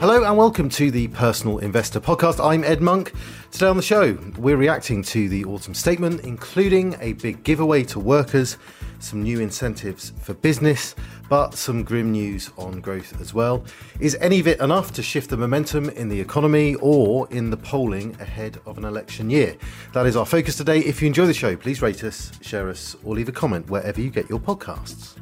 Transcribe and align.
Hello 0.00 0.24
and 0.24 0.34
welcome 0.34 0.70
to 0.70 0.90
the 0.90 1.08
Personal 1.08 1.58
Investor 1.58 2.00
Podcast. 2.00 2.42
I'm 2.42 2.64
Ed 2.64 2.80
Monk. 2.80 3.12
Today 3.50 3.66
on 3.66 3.76
the 3.76 3.82
show, 3.82 4.16
we're 4.38 4.56
reacting 4.56 5.02
to 5.02 5.28
the 5.28 5.44
autumn 5.44 5.74
statement, 5.74 6.22
including 6.24 6.96
a 7.00 7.12
big 7.12 7.44
giveaway 7.44 7.84
to 7.84 8.00
workers, 8.00 8.56
some 8.98 9.22
new 9.22 9.40
incentives 9.40 10.14
for 10.22 10.32
business, 10.32 10.94
but 11.28 11.52
some 11.52 11.84
grim 11.84 12.12
news 12.12 12.50
on 12.56 12.80
growth 12.80 13.20
as 13.20 13.34
well. 13.34 13.62
Is 14.00 14.16
any 14.22 14.40
of 14.40 14.48
it 14.48 14.58
enough 14.60 14.90
to 14.94 15.02
shift 15.02 15.28
the 15.28 15.36
momentum 15.36 15.90
in 15.90 16.08
the 16.08 16.18
economy 16.18 16.76
or 16.76 17.28
in 17.30 17.50
the 17.50 17.58
polling 17.58 18.18
ahead 18.22 18.58
of 18.64 18.78
an 18.78 18.86
election 18.86 19.28
year? 19.28 19.54
That 19.92 20.06
is 20.06 20.16
our 20.16 20.24
focus 20.24 20.56
today. 20.56 20.78
If 20.78 21.02
you 21.02 21.08
enjoy 21.08 21.26
the 21.26 21.34
show, 21.34 21.56
please 21.56 21.82
rate 21.82 22.04
us, 22.04 22.32
share 22.40 22.70
us, 22.70 22.96
or 23.04 23.14
leave 23.14 23.28
a 23.28 23.32
comment 23.32 23.68
wherever 23.68 24.00
you 24.00 24.08
get 24.08 24.30
your 24.30 24.40
podcasts. 24.40 25.18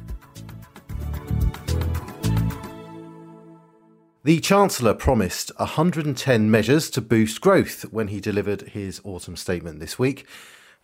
The 4.25 4.41
Chancellor 4.41 4.95
promised 4.95 5.49
110 5.55 6.51
measures 6.51 6.89
to 6.89 6.99
boost 6.99 7.39
growth 7.39 7.83
when 7.89 8.09
he 8.09 8.19
delivered 8.19 8.63
his 8.63 8.99
autumn 9.05 9.37
statement 9.37 9.79
this 9.79 9.97
week. 9.97 10.27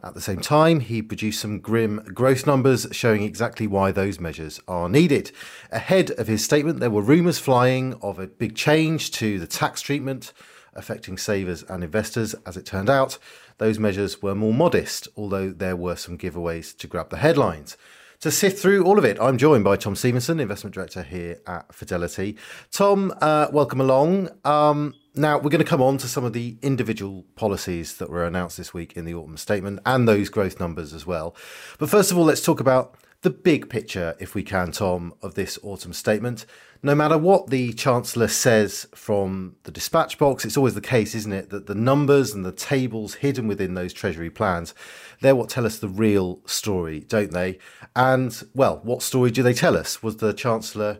At 0.02 0.14
the 0.14 0.22
same 0.22 0.40
time, 0.40 0.80
he 0.80 1.02
produced 1.02 1.42
some 1.42 1.60
grim 1.60 1.98
growth 2.14 2.48
numbers 2.48 2.88
showing 2.94 3.24
exactly 3.24 3.68
why 3.68 3.92
those 3.92 4.22
measures 4.22 4.62
are 4.70 4.88
needed. 4.88 5.34
Ahead 5.70 6.12
of 6.12 6.28
his 6.28 6.46
statement, 6.46 6.80
there 6.80 6.90
were 6.90 7.02
rumours 7.02 7.38
flying 7.38 7.96
of 7.96 8.20
a 8.20 8.28
big 8.28 8.56
change 8.56 9.12
to 9.12 9.38
the 9.38 9.48
tax 9.48 9.82
treatment 9.82 10.32
affecting 10.74 11.18
savers 11.18 11.64
and 11.64 11.84
investors. 11.84 12.36
As 12.46 12.56
it 12.56 12.66
turned 12.66 12.90
out, 12.90 13.18
those 13.58 13.80
measures 13.80 14.22
were 14.22 14.36
more 14.36 14.54
modest, 14.54 15.10
although 15.18 15.50
there 15.50 15.76
were 15.76 15.96
some 15.98 16.18
giveaways 16.18 16.76
to 16.78 16.88
grab 16.88 17.10
the 17.10 17.18
headlines. 17.18 17.76
To 18.22 18.32
sift 18.32 18.58
through 18.58 18.86
all 18.86 18.98
of 18.98 19.06
it, 19.06 19.18
I'm 19.20 19.38
joined 19.38 19.64
by 19.66 19.76
Tom 19.76 19.96
Stevenson, 19.96 20.40
investment 20.40 20.74
director 20.74 21.04
here 21.04 21.38
at 21.46 21.74
Fidelity. 21.76 22.38
Tom, 22.72 23.14
uh, 23.22 23.48
welcome 23.52 23.82
along. 23.82 24.30
Um, 24.46 24.96
now, 25.16 25.38
we're 25.38 25.50
going 25.50 25.64
to 25.64 25.70
come 25.70 25.82
on 25.82 25.98
to 25.98 26.08
some 26.08 26.24
of 26.24 26.34
the 26.34 26.58
individual 26.62 27.26
policies 27.36 27.98
that 27.98 28.10
were 28.10 28.26
announced 28.26 28.58
this 28.58 28.74
week 28.74 28.96
in 28.96 29.06
the 29.06 29.14
autumn 29.14 29.38
statement 29.38 29.80
and 29.86 30.08
those 30.08 30.30
growth 30.30 30.60
numbers 30.60 30.94
as 30.94 31.06
well. 31.06 31.36
But 31.78 31.90
first 31.90 32.10
of 32.10 32.18
all, 32.18 32.24
let's 32.24 32.42
talk 32.42 32.60
about 32.60 32.96
the 33.22 33.30
big 33.30 33.70
picture, 33.70 34.16
if 34.20 34.34
we 34.34 34.44
can, 34.44 34.72
Tom, 34.72 35.14
of 35.22 35.36
this 35.36 35.60
autumn 35.62 35.94
statement. 35.94 36.46
No 36.86 36.94
matter 36.94 37.18
what 37.18 37.50
the 37.50 37.74
Chancellor 37.74 38.28
says 38.28 38.88
from 38.94 39.56
the 39.64 39.72
dispatch 39.72 40.20
box, 40.20 40.46
it's 40.46 40.56
always 40.56 40.76
the 40.76 40.82
case, 40.82 41.16
isn't 41.16 41.34
it, 41.34 41.50
that 41.50 41.66
the 41.66 41.74
numbers 41.74 42.32
and 42.32 42.46
the 42.46 42.52
tables 42.52 43.16
hidden 43.16 43.48
within 43.48 43.74
those 43.74 43.92
Treasury 43.92 44.30
plans, 44.30 44.76
they're 45.20 45.36
what 45.36 45.50
tell 45.50 45.66
us 45.66 45.80
the 45.80 45.90
real 45.90 46.42
story, 46.46 47.00
don't 47.00 47.32
they? 47.32 47.58
And, 47.96 48.40
well, 48.54 48.82
what 48.84 49.02
story 49.02 49.32
do 49.32 49.42
they 49.42 49.52
tell 49.52 49.76
us? 49.76 50.04
Was 50.04 50.18
the 50.18 50.32
Chancellor 50.32 51.00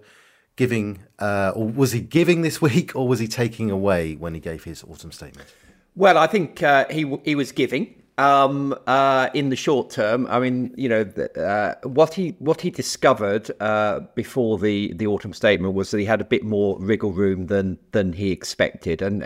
giving, 0.56 1.04
uh, 1.20 1.52
or 1.56 1.68
was 1.68 1.92
he 1.92 2.02
giving 2.02 2.42
this 2.42 2.60
week, 2.60 2.96
or 2.96 3.08
was 3.08 3.20
he 3.20 3.28
taking 3.28 3.70
away 3.70 4.16
when 4.16 4.34
he 4.34 4.40
gave 4.40 4.64
his 4.64 4.84
autumn 4.86 5.12
statement? 5.12 5.54
Well, 5.96 6.18
I 6.18 6.26
think 6.26 6.64
uh, 6.64 6.88
he 6.90 7.16
he 7.24 7.36
was 7.36 7.52
giving 7.52 8.02
um, 8.18 8.74
uh, 8.88 9.30
in 9.34 9.50
the 9.50 9.56
short 9.56 9.90
term. 9.90 10.26
I 10.28 10.40
mean, 10.40 10.74
you 10.78 10.88
know, 10.88 11.02
uh, 11.42 11.76
what 11.88 12.14
he 12.14 12.36
what 12.40 12.62
he 12.62 12.70
discovered 12.70 13.52
uh, 13.60 14.02
before 14.16 14.58
the, 14.58 14.94
the 14.94 15.08
autumn 15.08 15.34
statement 15.34 15.74
was 15.74 15.92
that 15.92 16.00
he 16.00 16.06
had 16.06 16.22
a 16.22 16.26
bit 16.26 16.44
more 16.44 16.78
wriggle 16.80 17.12
room 17.12 17.48
than 17.48 17.78
than 17.92 18.14
he 18.14 18.32
expected, 18.32 19.02
and 19.02 19.24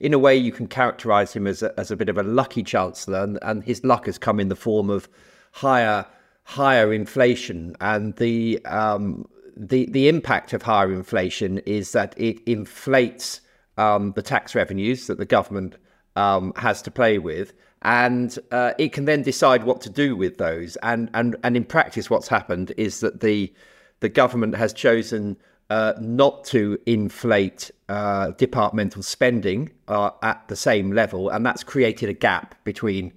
in 0.00 0.12
a 0.12 0.18
way, 0.18 0.36
you 0.36 0.52
can 0.52 0.66
characterise 0.66 1.32
him 1.32 1.46
as 1.46 1.62
a, 1.62 1.78
as 1.78 1.90
a 1.90 1.96
bit 1.96 2.08
of 2.08 2.18
a 2.18 2.22
lucky 2.22 2.62
chancellor, 2.62 3.22
and, 3.22 3.38
and 3.42 3.64
his 3.64 3.84
luck 3.84 4.06
has 4.06 4.18
come 4.18 4.40
in 4.40 4.48
the 4.48 4.56
form 4.56 4.90
of 4.90 5.08
higher 5.52 6.06
higher 6.44 6.92
inflation, 6.92 7.76
and 7.80 8.16
the 8.16 8.64
um, 8.64 9.26
the 9.56 9.86
the 9.86 10.08
impact 10.08 10.52
of 10.52 10.62
higher 10.62 10.92
inflation 10.92 11.58
is 11.58 11.92
that 11.92 12.12
it 12.16 12.40
inflates 12.46 13.40
um, 13.78 14.12
the 14.12 14.22
tax 14.22 14.54
revenues 14.54 15.06
that 15.06 15.18
the 15.18 15.24
government 15.24 15.76
um, 16.16 16.52
has 16.56 16.82
to 16.82 16.90
play 16.90 17.18
with 17.18 17.52
and 17.86 18.36
uh, 18.50 18.72
it 18.78 18.92
can 18.92 19.04
then 19.04 19.22
decide 19.22 19.62
what 19.62 19.80
to 19.80 19.88
do 19.88 20.16
with 20.16 20.38
those. 20.38 20.76
And 20.82 21.08
and 21.14 21.36
and 21.44 21.56
in 21.56 21.64
practice, 21.64 22.10
what's 22.10 22.28
happened 22.28 22.74
is 22.76 23.00
that 23.00 23.20
the 23.20 23.52
the 24.00 24.08
government 24.08 24.56
has 24.56 24.72
chosen 24.72 25.36
uh, 25.70 25.94
not 26.00 26.44
to 26.46 26.78
inflate 26.84 27.70
uh, 27.88 28.32
departmental 28.32 29.02
spending 29.02 29.70
uh, 29.86 30.10
at 30.22 30.46
the 30.48 30.56
same 30.56 30.92
level, 30.92 31.30
and 31.30 31.46
that's 31.46 31.62
created 31.62 32.08
a 32.08 32.12
gap 32.12 32.56
between 32.64 33.12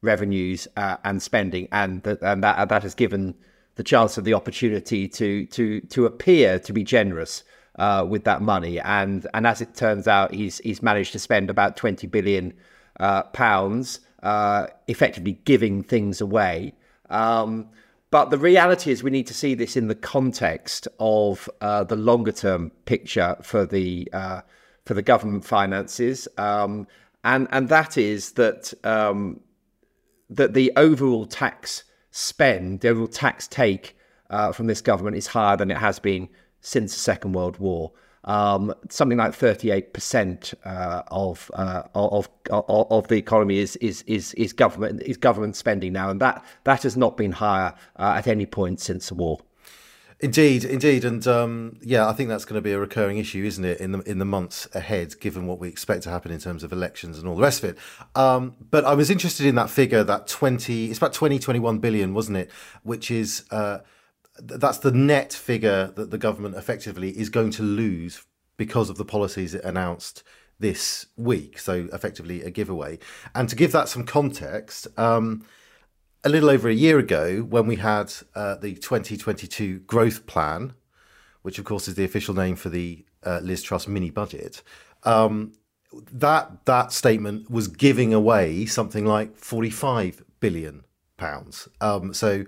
revenues 0.00 0.66
uh, 0.78 0.96
and 1.04 1.22
spending, 1.22 1.68
and 1.70 2.02
th- 2.02 2.18
and 2.22 2.42
that 2.42 2.70
that 2.70 2.82
has 2.82 2.94
given 2.94 3.34
the 3.74 3.84
Chancellor 3.84 4.22
the 4.22 4.32
opportunity 4.32 5.06
to 5.06 5.44
to 5.46 5.82
to 5.82 6.06
appear 6.06 6.58
to 6.58 6.72
be 6.72 6.82
generous. 6.82 7.44
Uh, 7.76 8.06
with 8.08 8.22
that 8.22 8.40
money, 8.40 8.78
and 8.78 9.26
and 9.34 9.48
as 9.48 9.60
it 9.60 9.74
turns 9.74 10.06
out, 10.06 10.32
he's 10.32 10.58
he's 10.58 10.80
managed 10.80 11.10
to 11.10 11.18
spend 11.18 11.50
about 11.50 11.76
twenty 11.76 12.06
billion 12.06 12.54
uh, 13.00 13.24
pounds, 13.24 13.98
uh, 14.24 14.66
effectively 14.88 15.38
giving 15.44 15.84
things 15.84 16.20
away. 16.20 16.72
Um, 17.10 17.68
but 18.10 18.30
the 18.30 18.38
reality 18.38 18.90
is, 18.90 19.02
we 19.02 19.10
need 19.10 19.26
to 19.26 19.34
see 19.34 19.54
this 19.54 19.76
in 19.76 19.88
the 19.88 19.94
context 19.94 20.88
of 20.98 21.48
uh, 21.60 21.84
the 21.84 21.96
longer 21.96 22.32
term 22.32 22.70
picture 22.86 23.36
for 23.42 23.66
the 23.66 24.08
uh, 24.12 24.40
for 24.86 24.94
the 24.94 25.02
government 25.02 25.44
finances, 25.44 26.26
um, 26.38 26.86
and 27.22 27.48
and 27.50 27.68
that 27.68 27.98
is 27.98 28.32
that 28.32 28.72
um, 28.84 29.40
that 30.30 30.54
the 30.54 30.72
overall 30.76 31.26
tax 31.26 31.84
spend, 32.10 32.80
the 32.80 32.88
overall 32.88 33.08
tax 33.08 33.48
take 33.48 33.96
uh, 34.30 34.52
from 34.52 34.68
this 34.68 34.80
government 34.80 35.16
is 35.16 35.26
higher 35.26 35.56
than 35.56 35.70
it 35.70 35.78
has 35.78 35.98
been 35.98 36.28
since 36.60 36.94
the 36.94 37.00
Second 37.00 37.32
World 37.32 37.58
War 37.58 37.92
um, 38.24 38.74
something 38.88 39.18
like 39.18 39.32
38% 39.32 40.54
uh, 40.64 41.02
of, 41.08 41.50
uh, 41.54 41.82
of, 41.94 42.28
of 42.50 42.64
of 42.90 43.08
the 43.08 43.16
economy 43.16 43.58
is 43.58 43.76
is 43.76 44.02
is 44.06 44.34
is 44.34 44.52
government 44.52 45.02
is 45.02 45.16
government 45.16 45.56
spending 45.56 45.92
now, 45.92 46.10
and 46.10 46.20
that 46.20 46.44
that 46.64 46.82
has 46.82 46.96
not 46.96 47.16
been 47.16 47.32
higher 47.32 47.74
uh, 47.96 48.14
at 48.16 48.26
any 48.26 48.46
point 48.46 48.80
since 48.80 49.08
the 49.08 49.14
war. 49.14 49.40
Indeed, 50.20 50.64
indeed, 50.64 51.04
and 51.04 51.26
um, 51.26 51.78
yeah, 51.82 52.08
I 52.08 52.12
think 52.12 52.28
that's 52.30 52.44
going 52.44 52.54
to 52.54 52.62
be 52.62 52.72
a 52.72 52.78
recurring 52.78 53.18
issue, 53.18 53.44
isn't 53.44 53.64
it, 53.64 53.78
in 53.80 53.92
the 53.92 53.98
in 54.00 54.18
the 54.18 54.24
months 54.24 54.68
ahead, 54.72 55.20
given 55.20 55.46
what 55.46 55.58
we 55.58 55.68
expect 55.68 56.04
to 56.04 56.10
happen 56.10 56.30
in 56.32 56.38
terms 56.38 56.62
of 56.62 56.72
elections 56.72 57.18
and 57.18 57.28
all 57.28 57.36
the 57.36 57.42
rest 57.42 57.62
of 57.62 57.70
it. 57.70 57.78
Um, 58.14 58.54
but 58.70 58.84
I 58.84 58.94
was 58.94 59.10
interested 59.10 59.44
in 59.44 59.56
that 59.56 59.68
figure, 59.68 60.02
that 60.04 60.28
twenty, 60.28 60.86
it's 60.86 60.98
about 60.98 61.12
20, 61.12 61.38
21 61.38 61.78
billion, 61.78 62.14
wasn't 62.14 62.38
it? 62.38 62.50
Which 62.84 63.10
is 63.10 63.44
uh, 63.50 63.80
that's 64.38 64.78
the 64.78 64.90
net 64.90 65.32
figure 65.32 65.92
that 65.94 66.10
the 66.10 66.18
government 66.18 66.56
effectively 66.56 67.10
is 67.10 67.28
going 67.28 67.50
to 67.52 67.62
lose 67.62 68.24
because 68.56 68.90
of 68.90 68.96
the 68.96 69.04
policies 69.04 69.54
it 69.54 69.64
announced 69.64 70.22
this 70.58 71.06
week. 71.16 71.58
So 71.58 71.88
effectively 71.92 72.42
a 72.42 72.50
giveaway. 72.50 72.98
And 73.34 73.48
to 73.48 73.56
give 73.56 73.72
that 73.72 73.88
some 73.88 74.04
context, 74.04 74.86
um, 74.98 75.44
a 76.24 76.28
little 76.28 76.50
over 76.50 76.68
a 76.68 76.74
year 76.74 76.98
ago, 76.98 77.40
when 77.40 77.66
we 77.66 77.76
had 77.76 78.12
uh, 78.34 78.56
the 78.56 78.74
2022 78.74 79.80
growth 79.80 80.26
plan, 80.26 80.74
which 81.42 81.58
of 81.58 81.64
course 81.64 81.86
is 81.86 81.96
the 81.96 82.04
official 82.04 82.34
name 82.34 82.56
for 82.56 82.70
the 82.70 83.04
uh, 83.24 83.40
Liz 83.42 83.62
Truss 83.62 83.86
mini 83.86 84.10
budget, 84.10 84.62
um, 85.02 85.52
that 86.10 86.64
that 86.64 86.92
statement 86.92 87.50
was 87.50 87.68
giving 87.68 88.14
away 88.14 88.66
something 88.66 89.04
like 89.04 89.36
45 89.36 90.24
billion 90.40 90.84
pounds. 91.16 91.68
Um, 91.80 92.14
so 92.14 92.46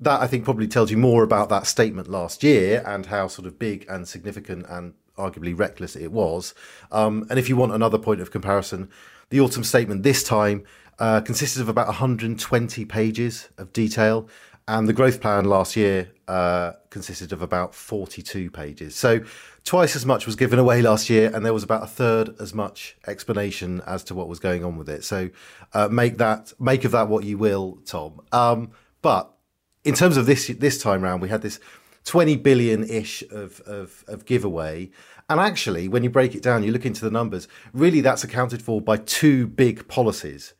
that 0.00 0.20
I 0.20 0.26
think 0.26 0.44
probably 0.44 0.68
tells 0.68 0.90
you 0.90 0.96
more 0.96 1.22
about 1.22 1.48
that 1.48 1.66
statement 1.66 2.08
last 2.08 2.42
year 2.42 2.82
and 2.86 3.06
how 3.06 3.26
sort 3.26 3.46
of 3.46 3.58
big 3.58 3.84
and 3.88 4.06
significant 4.06 4.66
and 4.68 4.94
arguably 5.16 5.58
reckless 5.58 5.96
it 5.96 6.12
was. 6.12 6.54
Um, 6.92 7.26
and 7.28 7.38
if 7.38 7.48
you 7.48 7.56
want 7.56 7.72
another 7.72 7.98
point 7.98 8.20
of 8.20 8.30
comparison, 8.30 8.88
the 9.30 9.40
autumn 9.40 9.64
statement 9.64 10.04
this 10.04 10.22
time 10.22 10.64
uh, 10.98 11.20
consisted 11.20 11.60
of 11.60 11.68
about 11.68 11.86
120 11.88 12.84
pages 12.84 13.48
of 13.58 13.72
detail, 13.72 14.28
and 14.66 14.86
the 14.86 14.92
growth 14.92 15.20
plan 15.20 15.46
last 15.46 15.76
year 15.76 16.10
uh, 16.28 16.72
consisted 16.90 17.32
of 17.32 17.40
about 17.40 17.74
42 17.74 18.50
pages. 18.50 18.94
So 18.94 19.20
twice 19.64 19.96
as 19.96 20.04
much 20.04 20.26
was 20.26 20.36
given 20.36 20.58
away 20.58 20.82
last 20.82 21.08
year, 21.08 21.30
and 21.34 21.44
there 21.44 21.54
was 21.54 21.62
about 21.62 21.82
a 21.82 21.86
third 21.86 22.34
as 22.38 22.52
much 22.52 22.96
explanation 23.06 23.80
as 23.86 24.04
to 24.04 24.14
what 24.14 24.28
was 24.28 24.38
going 24.38 24.64
on 24.64 24.76
with 24.76 24.88
it. 24.88 25.04
So 25.04 25.30
uh, 25.72 25.88
make 25.88 26.18
that 26.18 26.52
make 26.60 26.84
of 26.84 26.92
that 26.92 27.08
what 27.08 27.24
you 27.24 27.38
will, 27.38 27.78
Tom. 27.86 28.20
Um, 28.30 28.72
but 29.00 29.32
in 29.88 29.94
terms 29.94 30.18
of 30.18 30.26
this 30.26 30.48
this 30.48 30.80
time 30.80 31.02
round, 31.02 31.22
we 31.22 31.30
had 31.30 31.42
this 31.42 31.58
20 32.04 32.36
billion 32.36 32.84
ish 32.84 33.22
of, 33.30 33.60
of, 33.62 34.04
of 34.06 34.24
giveaway. 34.26 34.90
And 35.30 35.40
actually, 35.40 35.88
when 35.88 36.04
you 36.04 36.10
break 36.10 36.34
it 36.34 36.42
down, 36.42 36.62
you 36.62 36.72
look 36.72 36.86
into 36.86 37.04
the 37.04 37.10
numbers, 37.10 37.48
really 37.72 38.00
that's 38.00 38.24
accounted 38.24 38.62
for 38.62 38.80
by 38.80 38.98
two 38.98 39.46
big 39.46 39.88
policies. 39.88 40.54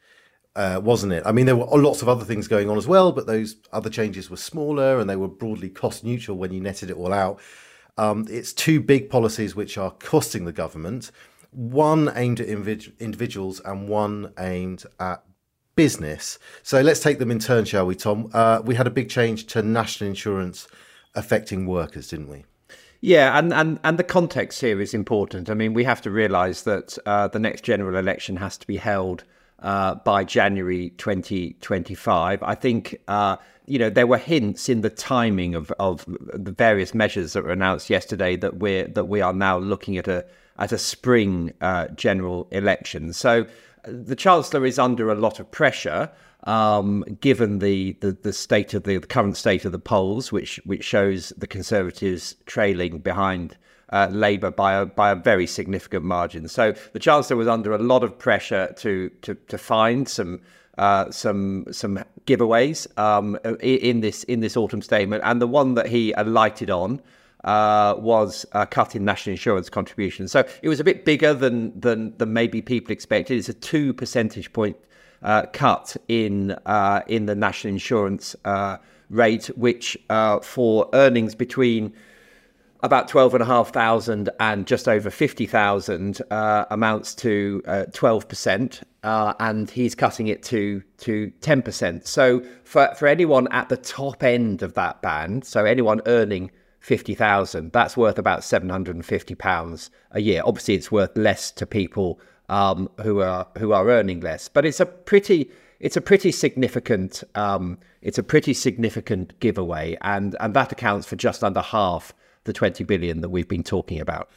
Uh, 0.56 0.80
wasn't 0.82 1.12
it? 1.12 1.22
I 1.24 1.30
mean, 1.30 1.46
there 1.46 1.54
were 1.54 1.66
lots 1.78 2.02
of 2.02 2.08
other 2.08 2.24
things 2.24 2.48
going 2.48 2.68
on 2.68 2.76
as 2.76 2.88
well, 2.88 3.12
but 3.12 3.28
those 3.28 3.56
other 3.72 3.88
changes 3.88 4.28
were 4.28 4.36
smaller 4.36 4.98
and 4.98 5.08
they 5.08 5.14
were 5.14 5.28
broadly 5.28 5.68
cost 5.68 6.02
neutral 6.02 6.36
when 6.36 6.52
you 6.52 6.60
netted 6.60 6.90
it 6.90 6.96
all 6.96 7.12
out. 7.12 7.38
Um, 7.96 8.26
it's 8.28 8.52
two 8.52 8.80
big 8.80 9.08
policies 9.08 9.54
which 9.54 9.78
are 9.78 9.92
costing 9.92 10.46
the 10.46 10.52
government 10.52 11.12
one 11.50 12.12
aimed 12.14 12.40
at 12.40 12.48
individuals 12.48 13.60
and 13.64 13.88
one 13.88 14.32
aimed 14.38 14.84
at 15.00 15.22
business. 15.78 16.40
So 16.64 16.80
let's 16.80 16.98
take 16.98 17.20
them 17.20 17.30
in 17.30 17.38
turn, 17.38 17.64
shall 17.64 17.86
we, 17.86 17.94
Tom? 17.94 18.28
Uh, 18.34 18.60
we 18.64 18.74
had 18.74 18.88
a 18.88 18.90
big 18.90 19.08
change 19.08 19.46
to 19.52 19.62
national 19.62 20.10
insurance 20.10 20.66
affecting 21.14 21.66
workers, 21.66 22.08
didn't 22.08 22.28
we? 22.28 22.44
Yeah, 23.00 23.38
and, 23.38 23.52
and, 23.52 23.78
and 23.84 23.96
the 23.96 24.02
context 24.02 24.60
here 24.60 24.80
is 24.80 24.92
important. 24.92 25.48
I 25.48 25.54
mean, 25.54 25.74
we 25.74 25.84
have 25.84 26.02
to 26.02 26.10
realise 26.10 26.62
that 26.62 26.98
uh, 27.06 27.28
the 27.28 27.38
next 27.38 27.62
general 27.62 27.96
election 27.96 28.38
has 28.38 28.58
to 28.58 28.66
be 28.66 28.76
held 28.76 29.22
uh, 29.60 29.94
by 29.94 30.24
January 30.24 30.90
2025. 30.98 32.42
I 32.42 32.56
think, 32.56 33.00
uh, 33.06 33.36
you 33.66 33.78
know, 33.78 33.88
there 33.88 34.08
were 34.08 34.18
hints 34.18 34.68
in 34.68 34.80
the 34.80 34.90
timing 34.90 35.54
of, 35.54 35.70
of 35.78 36.04
the 36.08 36.50
various 36.50 36.92
measures 36.92 37.34
that 37.34 37.44
were 37.44 37.52
announced 37.52 37.88
yesterday 37.88 38.34
that 38.34 38.56
we're 38.56 38.88
that 38.88 39.04
we 39.04 39.20
are 39.20 39.32
now 39.32 39.58
looking 39.58 39.96
at 39.96 40.08
a 40.08 40.26
at 40.58 40.72
a 40.72 40.78
spring 40.78 41.52
uh, 41.60 41.86
general 41.88 42.48
election. 42.50 43.12
So 43.12 43.46
the 43.84 44.16
chancellor 44.16 44.64
is 44.66 44.78
under 44.78 45.10
a 45.10 45.14
lot 45.14 45.40
of 45.40 45.50
pressure 45.50 46.10
um, 46.44 47.04
given 47.20 47.58
the, 47.58 47.92
the, 48.00 48.12
the 48.12 48.32
state 48.32 48.74
of 48.74 48.84
the, 48.84 48.98
the, 48.98 49.06
current 49.06 49.36
state 49.36 49.64
of 49.64 49.72
the 49.72 49.78
polls, 49.78 50.30
which 50.30 50.60
which 50.64 50.84
shows 50.84 51.32
the 51.36 51.46
Conservatives 51.46 52.36
trailing 52.46 52.98
behind 52.98 53.56
uh, 53.92 54.08
Labour 54.10 54.50
by 54.50 54.74
a 54.74 54.86
by 54.86 55.10
a 55.10 55.16
very 55.16 55.46
significant 55.46 56.04
margin. 56.04 56.48
So 56.48 56.74
the 56.92 56.98
Chancellor 56.98 57.36
was 57.36 57.48
under 57.48 57.72
a 57.72 57.78
lot 57.78 58.04
of 58.04 58.18
pressure 58.18 58.72
to 58.78 59.10
to, 59.22 59.34
to 59.34 59.58
find 59.58 60.08
some. 60.08 60.40
Uh, 60.76 61.10
some 61.10 61.66
some 61.72 61.98
giveaways 62.24 62.86
um, 62.96 63.36
in 63.58 64.00
this 64.00 64.22
in 64.22 64.38
this 64.38 64.56
autumn 64.56 64.80
statement, 64.80 65.20
and 65.24 65.42
the 65.42 65.46
one 65.48 65.74
that 65.74 65.88
he 65.88 66.12
alighted 66.12 66.70
on 66.70 67.02
uh, 67.44 67.94
was 67.98 68.46
a 68.52 68.66
cut 68.66 68.96
in 68.96 69.04
national 69.04 69.32
insurance 69.32 69.70
contributions. 69.70 70.32
So 70.32 70.44
it 70.62 70.68
was 70.68 70.80
a 70.80 70.84
bit 70.84 71.04
bigger 71.04 71.34
than 71.34 71.78
than 71.78 72.16
than 72.18 72.32
maybe 72.32 72.62
people 72.62 72.92
expected. 72.92 73.38
It's 73.38 73.48
a 73.48 73.54
two 73.54 73.92
percentage 73.94 74.52
point 74.52 74.76
uh, 75.22 75.46
cut 75.52 75.96
in 76.08 76.52
uh, 76.66 77.02
in 77.06 77.26
the 77.26 77.34
national 77.34 77.72
insurance 77.72 78.36
uh, 78.44 78.78
rate, 79.10 79.46
which 79.56 79.96
uh, 80.10 80.40
for 80.40 80.88
earnings 80.92 81.34
between 81.34 81.92
about 82.80 83.08
twelve 83.08 83.34
and 83.34 84.66
just 84.66 84.88
over 84.88 85.10
fifty 85.10 85.46
thousand 85.46 86.22
uh, 86.30 86.64
amounts 86.70 87.14
to 87.14 87.62
uh, 87.66 87.84
twelve 87.92 88.28
percent, 88.28 88.82
and 89.02 89.70
he's 89.70 89.94
cutting 89.94 90.28
it 90.28 90.42
to 90.44 90.82
to 90.98 91.30
ten 91.40 91.62
percent. 91.62 92.06
So 92.06 92.42
for 92.64 92.94
for 92.96 93.08
anyone 93.08 93.48
at 93.52 93.68
the 93.68 93.76
top 93.76 94.22
end 94.22 94.62
of 94.62 94.74
that 94.74 95.02
band, 95.02 95.44
so 95.44 95.64
anyone 95.64 96.00
earning 96.06 96.50
fifty 96.80 97.14
thousand, 97.14 97.72
that's 97.72 97.96
worth 97.96 98.18
about 98.18 98.44
seven 98.44 98.68
hundred 98.68 98.96
and 98.96 99.04
fifty 99.04 99.34
pounds 99.34 99.90
a 100.12 100.20
year. 100.20 100.42
Obviously, 100.44 100.74
it's 100.74 100.90
worth 100.90 101.16
less 101.16 101.50
to 101.52 101.66
people 101.66 102.20
um, 102.48 102.88
who 103.02 103.20
are 103.20 103.46
who 103.58 103.72
are 103.72 103.88
earning 103.88 104.20
less. 104.20 104.48
But 104.48 104.64
it's 104.64 104.80
a 104.80 104.86
pretty 104.86 105.50
it's 105.80 105.96
a 105.96 106.00
pretty 106.00 106.32
significant 106.32 107.22
um, 107.34 107.78
it's 108.02 108.18
a 108.18 108.22
pretty 108.22 108.54
significant 108.54 109.38
giveaway, 109.40 109.96
and 110.02 110.36
and 110.40 110.54
that 110.54 110.72
accounts 110.72 111.06
for 111.06 111.16
just 111.16 111.44
under 111.44 111.60
half 111.60 112.14
the 112.44 112.52
twenty 112.52 112.84
billion 112.84 113.20
that 113.20 113.28
we've 113.28 113.48
been 113.48 113.64
talking 113.64 114.00
about. 114.00 114.30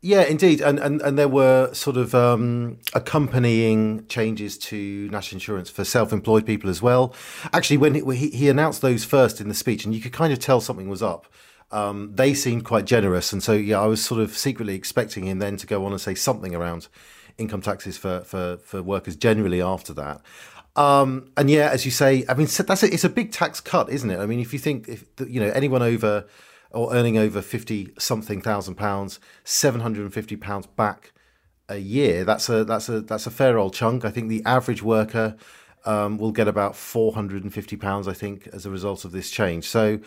Yeah, 0.00 0.24
indeed, 0.24 0.60
and 0.60 0.78
and, 0.78 1.00
and 1.00 1.18
there 1.18 1.28
were 1.28 1.72
sort 1.72 1.96
of 1.96 2.14
um, 2.14 2.78
accompanying 2.92 4.06
changes 4.06 4.58
to 4.58 5.08
national 5.08 5.36
insurance 5.36 5.70
for 5.70 5.82
self-employed 5.82 6.44
people 6.44 6.68
as 6.68 6.82
well. 6.82 7.14
Actually, 7.54 7.78
when 7.78 7.94
he, 7.94 8.28
he 8.28 8.50
announced 8.50 8.82
those 8.82 9.02
first 9.02 9.40
in 9.40 9.48
the 9.48 9.54
speech, 9.54 9.86
and 9.86 9.94
you 9.94 10.02
could 10.02 10.12
kind 10.12 10.30
of 10.30 10.38
tell 10.38 10.60
something 10.60 10.90
was 10.90 11.02
up. 11.02 11.26
Um, 11.74 12.12
they 12.14 12.34
seemed 12.34 12.64
quite 12.64 12.84
generous, 12.84 13.32
and 13.32 13.42
so 13.42 13.52
yeah, 13.52 13.80
I 13.80 13.86
was 13.86 14.04
sort 14.04 14.20
of 14.20 14.30
secretly 14.36 14.76
expecting 14.76 15.26
him 15.26 15.40
then 15.40 15.56
to 15.56 15.66
go 15.66 15.84
on 15.84 15.92
and 15.92 16.00
say 16.00 16.14
something 16.14 16.54
around 16.54 16.86
income 17.36 17.60
taxes 17.60 17.98
for, 17.98 18.20
for, 18.20 18.58
for 18.58 18.80
workers 18.80 19.16
generally 19.16 19.60
after 19.60 19.92
that. 19.94 20.20
Um, 20.76 21.30
and 21.36 21.50
yeah, 21.50 21.70
as 21.70 21.84
you 21.84 21.90
say, 21.90 22.24
I 22.28 22.34
mean, 22.34 22.46
that's 22.46 22.82
a, 22.82 22.92
it's 22.92 23.04
a 23.04 23.08
big 23.08 23.32
tax 23.32 23.60
cut, 23.60 23.90
isn't 23.90 24.08
it? 24.08 24.20
I 24.20 24.26
mean, 24.26 24.38
if 24.38 24.52
you 24.52 24.58
think, 24.60 24.88
if 24.88 25.04
you 25.26 25.40
know, 25.40 25.50
anyone 25.50 25.82
over 25.82 26.26
or 26.70 26.94
earning 26.94 27.18
over 27.18 27.42
fifty 27.42 27.92
something 27.98 28.40
thousand 28.40 28.76
pounds, 28.76 29.18
seven 29.44 29.80
hundred 29.80 30.02
and 30.02 30.14
fifty 30.14 30.36
pounds 30.36 30.66
back 30.66 31.12
a 31.68 31.78
year, 31.78 32.24
that's 32.24 32.48
a 32.48 32.64
that's 32.64 32.88
a 32.88 33.00
that's 33.00 33.26
a 33.26 33.30
fair 33.30 33.58
old 33.58 33.74
chunk. 33.74 34.04
I 34.04 34.10
think 34.10 34.28
the 34.28 34.42
average 34.44 34.82
worker 34.82 35.36
um, 35.84 36.18
will 36.18 36.32
get 36.32 36.48
about 36.48 36.76
four 36.76 37.12
hundred 37.12 37.42
and 37.42 37.52
fifty 37.52 37.76
pounds, 37.76 38.08
I 38.08 38.12
think, 38.12 38.48
as 38.52 38.66
a 38.66 38.70
result 38.70 39.04
of 39.04 39.12
this 39.12 39.30
change. 39.30 39.68
So 39.68 40.00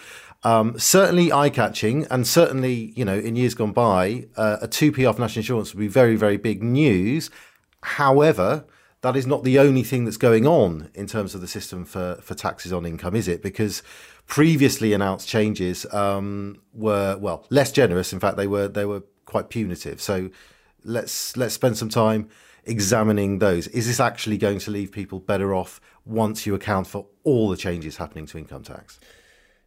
um, 0.44 0.78
certainly 0.78 1.32
eye 1.32 1.50
catching, 1.50 2.06
and 2.06 2.28
certainly, 2.28 2.94
you 2.96 3.06
know, 3.06 3.18
in 3.18 3.36
years 3.36 3.54
gone 3.54 3.72
by, 3.72 4.28
uh, 4.38 4.58
a 4.62 4.68
2p 4.68 5.10
off 5.10 5.20
national 5.20 5.42
insurance 5.42 5.74
would 5.74 5.80
be 5.80 5.88
very, 5.88 6.16
very 6.16 6.38
big 6.38 6.62
news. 6.62 7.30
However, 7.82 8.66
that 9.02 9.16
is 9.16 9.28
not 9.28 9.44
the 9.44 9.60
only 9.60 9.84
thing 9.84 10.06
that's 10.06 10.18
going 10.18 10.46
on 10.46 10.90
in 10.94 11.08
terms 11.08 11.36
of 11.36 11.42
the 11.42 11.48
system 11.48 11.86
for, 11.86 12.16
for 12.22 12.34
taxes 12.34 12.74
on 12.74 12.86
income, 12.86 13.16
is 13.16 13.28
it? 13.28 13.42
Because 13.42 13.84
previously 14.26 14.94
announced 14.94 15.28
changes 15.28 15.86
um, 15.94 16.62
were 16.74 17.18
well 17.18 17.46
less 17.50 17.72
generous. 17.72 18.14
In 18.14 18.20
fact, 18.20 18.38
they 18.38 18.48
were 18.48 18.68
they 18.68 18.86
were 18.86 19.04
quite 19.26 19.50
punitive. 19.50 20.02
So 20.02 20.30
let's 20.84 21.38
let's 21.38 21.54
spend 21.54 21.78
some 21.78 21.90
time 21.90 22.30
examining 22.68 23.40
those. 23.40 23.68
Is 23.68 23.88
this 23.88 24.00
actually 24.00 24.38
going 24.38 24.60
to 24.60 24.72
leave 24.72 24.92
people 24.92 25.19
better 25.19 25.54
off 25.54 25.81
once 26.06 26.46
you 26.46 26.56
account 26.56 26.88
for 26.88 27.08
all 27.24 27.50
the 27.50 27.58
changes 27.58 27.98
happening 27.98 28.25
to 28.28 28.38
income 28.38 28.64
tax? 28.64 29.00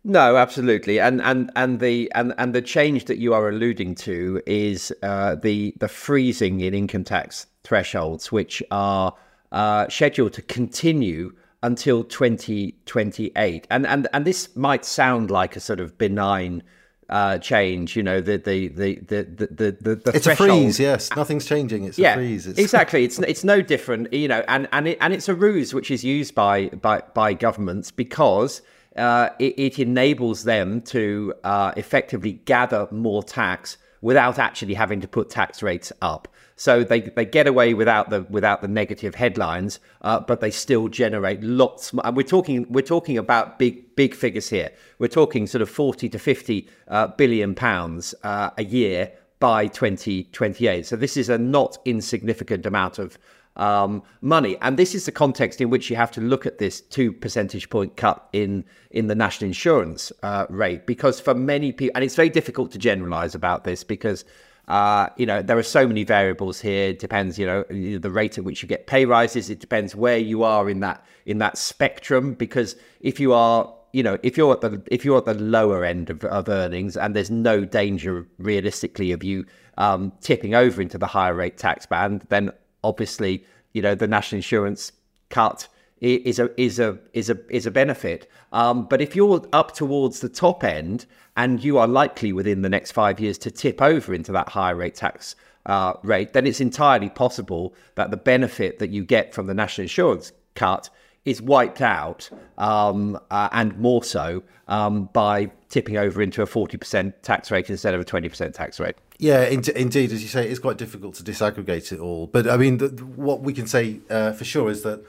No, 0.02 0.37
absolutely, 0.37 0.99
and 0.99 1.20
and 1.20 1.50
and 1.56 1.79
the 1.79 2.11
and 2.14 2.32
and 2.38 2.55
the 2.55 2.62
change 2.62 3.05
that 3.05 3.19
you 3.19 3.35
are 3.35 3.50
alluding 3.50 3.94
to 3.97 4.41
is 4.47 4.94
uh, 5.02 5.35
the 5.35 5.75
the 5.79 5.88
freezing 5.88 6.61
in 6.61 6.73
income 6.73 7.05
tax 7.05 7.47
thresholds, 7.64 8.32
which 8.32 8.62
are 8.70 9.14
uh, 9.52 9.88
scheduled 9.88 10.32
to 10.35 10.43
continue 10.43 11.35
until 11.62 12.02
2028, 12.05 13.67
and 13.70 13.87
and 13.87 14.08
and 14.14 14.25
this 14.25 14.56
might 14.56 14.87
sound 14.87 15.31
like 15.31 15.55
a 15.55 15.61
sort 15.61 15.81
of 15.81 15.99
benign. 15.99 16.62
Uh, 17.11 17.39
change, 17.39 17.97
you 17.97 18.05
know, 18.05 18.21
the 18.21 18.37
the 18.37 18.69
the 18.69 18.95
the 19.01 19.25
the 19.25 19.77
the, 19.81 19.97
the 19.97 20.12
It's 20.15 20.27
threshold. 20.27 20.49
a 20.49 20.53
freeze, 20.53 20.79
yes. 20.79 21.11
Nothing's 21.17 21.45
changing. 21.45 21.83
It's 21.83 21.99
yeah, 21.99 22.12
a 22.12 22.15
freeze. 22.15 22.47
It's... 22.47 22.57
exactly. 22.57 23.03
It's 23.03 23.19
it's 23.33 23.43
no 23.43 23.61
different, 23.61 24.12
you 24.12 24.29
know, 24.29 24.45
and 24.47 24.69
and 24.71 24.87
it, 24.87 24.99
and 25.01 25.12
it's 25.12 25.29
a 25.29 25.35
ruse 25.35 25.75
which 25.75 25.91
is 25.91 26.05
used 26.05 26.37
by 26.37 26.69
by 26.69 27.03
by 27.12 27.35
governments 27.35 27.91
because 27.91 28.62
uh, 28.95 29.31
it, 29.41 29.59
it, 29.59 29.79
enables 29.81 30.45
them 30.45 30.81
to 30.83 31.35
uh, 31.43 31.73
effectively 31.77 32.35
gather 32.45 32.87
more 32.93 33.25
tax 33.25 33.77
without 34.03 34.39
actually 34.39 34.75
having 34.75 35.01
to 35.01 35.09
put 35.09 35.31
tax 35.31 35.62
rates 35.62 35.93
up. 36.01 36.29
So 36.61 36.85
they, 36.85 37.01
they 37.01 37.25
get 37.25 37.47
away 37.47 37.73
without 37.73 38.11
the 38.11 38.21
without 38.29 38.61
the 38.61 38.69
negative 38.69 39.15
headlines, 39.15 39.81
uh, 40.03 40.21
but 40.21 40.43
they 40.43 40.51
still 40.51 40.89
generate 40.89 41.43
lots. 41.43 41.95
And 42.05 42.15
we're 42.15 42.23
talking 42.23 42.67
we're 42.69 42.83
talking 42.83 43.17
about 43.17 43.59
big 43.59 43.97
big 43.97 44.15
figures 44.15 44.51
here. 44.51 44.71
We're 44.99 45.09
talking 45.09 45.47
sort 45.47 45.62
of 45.62 45.71
forty 45.71 46.11
to 46.11 46.19
fifty 46.19 46.69
uh, 46.89 47.07
billion 47.07 47.55
pounds 47.55 48.15
uh, 48.25 48.51
a 48.59 48.65
year 48.65 49.11
by 49.38 49.69
2028. 49.69 50.85
So 50.85 50.97
this 50.97 51.17
is 51.17 51.31
a 51.31 51.38
not 51.38 51.79
insignificant 51.87 52.67
amount 52.67 52.99
of 52.99 53.17
um, 53.57 54.02
money. 54.21 54.59
And 54.61 54.76
this 54.76 54.95
is 54.95 55.07
the 55.07 55.12
context 55.12 55.62
in 55.62 55.71
which 55.71 55.88
you 55.88 55.97
have 55.97 56.11
to 56.12 56.21
look 56.21 56.45
at 56.45 56.59
this 56.59 56.83
two 56.83 57.11
percentage 57.11 57.71
point 57.71 57.97
cut 57.97 58.29
in 58.35 58.67
in 58.90 59.07
the 59.07 59.14
national 59.14 59.47
insurance 59.47 60.12
uh, 60.23 60.45
rate, 60.50 60.87
because 60.87 61.21
for 61.21 61.33
many 61.33 61.73
people, 61.73 61.93
and 61.95 62.05
it's 62.05 62.17
very 62.17 62.29
difficult 62.29 62.71
to 62.73 62.79
generalize 62.79 63.35
about 63.35 63.64
this 63.64 63.83
because. 63.83 64.26
Uh, 64.69 65.09
you 65.17 65.26
know, 65.26 65.43
there 65.43 65.59
are 65.59 65.62
so 65.62 65.87
many 65.87 66.05
variables 66.05 66.61
here. 66.61 66.90
It 66.90 66.99
depends, 66.99 67.38
you 67.38 67.47
know, 67.47 67.64
the 67.99 68.11
rate 68.11 68.38
at 68.38 68.45
which 68.45 68.62
you 68.62 68.69
get 68.69 68.87
pay 68.87 69.05
rises. 69.05 69.50
It 69.50 69.61
depends 69.61 69.95
where 69.97 70.19
you 70.19 70.43
are 70.45 70.71
in 70.71 70.81
that 70.81 71.05
in 71.26 71.38
that 71.38 71.59
spectrum. 71.59 72.35
Because 72.35 72.76
if 73.00 73.19
you 73.19 73.33
are, 73.33 73.75
you 73.93 74.02
know, 74.02 74.19
if 74.23 74.37
you're 74.37 74.52
at 74.52 74.61
the 74.61 74.83
if 74.87 75.05
you're 75.05 75.19
at 75.19 75.25
the 75.25 75.35
lower 75.35 75.85
end 75.85 76.11
of, 76.11 76.25
of 76.25 76.49
earnings, 76.49 76.97
and 76.97 77.17
there's 77.17 77.31
no 77.31 77.64
danger 77.64 78.26
realistically 78.38 79.12
of 79.12 79.25
you 79.25 79.45
um, 79.79 80.12
tipping 80.21 80.55
over 80.55 80.81
into 80.81 80.99
the 80.99 81.07
higher 81.07 81.35
rate 81.35 81.59
tax 81.59 81.87
band, 81.87 82.26
then 82.29 82.52
obviously, 82.85 83.45
you 83.73 83.83
know, 83.83 83.95
the 83.95 84.07
national 84.07 84.38
insurance 84.38 84.93
cut 85.31 85.69
is 86.00 86.38
a 86.38 86.50
is 86.61 86.78
a 86.78 86.99
is 87.12 87.30
a 87.30 87.38
is 87.49 87.66
a 87.66 87.71
benefit. 87.71 88.30
Um, 88.52 88.87
but 88.87 89.00
if 89.00 89.14
you're 89.14 89.47
up 89.52 89.75
towards 89.75 90.21
the 90.21 90.28
top 90.28 90.64
end 90.64 91.07
and 91.37 91.62
you 91.62 91.78
are 91.78 91.87
likely 91.87 92.33
within 92.33 92.62
the 92.62 92.69
next 92.69 92.92
five 92.92 93.21
years 93.21 93.38
to 93.38 93.50
tip 93.50 93.80
over 93.80 94.14
into 94.14 94.33
that 94.33 94.49
higher 94.49 94.75
rate 94.75 94.95
tax 94.95 95.37
uh, 95.66 95.95
rate, 96.02 96.33
then 96.33 96.47
it's 96.47 96.61
entirely 96.61 97.11
possible 97.11 97.75
that 97.95 98.11
the 98.11 98.16
benefit 98.16 98.78
that 98.78 98.90
you 98.90 99.04
get 99.04 99.35
from 99.35 99.47
the 99.47 99.54
national 99.54 99.85
insurance 99.85 100.33
cut 100.54 100.90
is 101.26 101.42
wiped 101.42 101.83
out, 101.83 102.30
um, 102.57 103.19
uh, 103.30 103.49
and 103.52 103.78
more 103.78 104.02
so 104.02 104.42
um, 104.69 105.04
by 105.12 105.50
tipping 105.69 105.99
over 105.99 106.23
into 106.23 106.40
a 106.40 106.47
40% 106.47 107.12
tax 107.23 107.50
rate 107.50 107.69
instead 107.69 107.92
of 107.92 108.00
a 108.00 108.04
20% 108.04 108.54
tax 108.54 108.80
rate. 108.80 108.97
Yeah, 109.19 109.45
in- 109.45 109.62
indeed, 109.76 110.12
as 110.12 110.23
you 110.23 110.28
say, 110.28 110.49
it's 110.49 110.59
quite 110.59 110.78
difficult 110.78 111.14
to 111.16 111.23
disaggregate 111.23 111.92
it 111.92 112.00
all. 112.00 112.26
But 112.26 112.49
I 112.49 112.57
mean, 112.57 112.78
the, 112.78 112.88
what 112.88 113.42
we 113.42 113.52
can 113.52 113.66
say 113.66 114.00
uh, 114.09 114.33
for 114.33 114.45
sure 114.45 114.71
is 114.71 114.83
that 114.83 115.04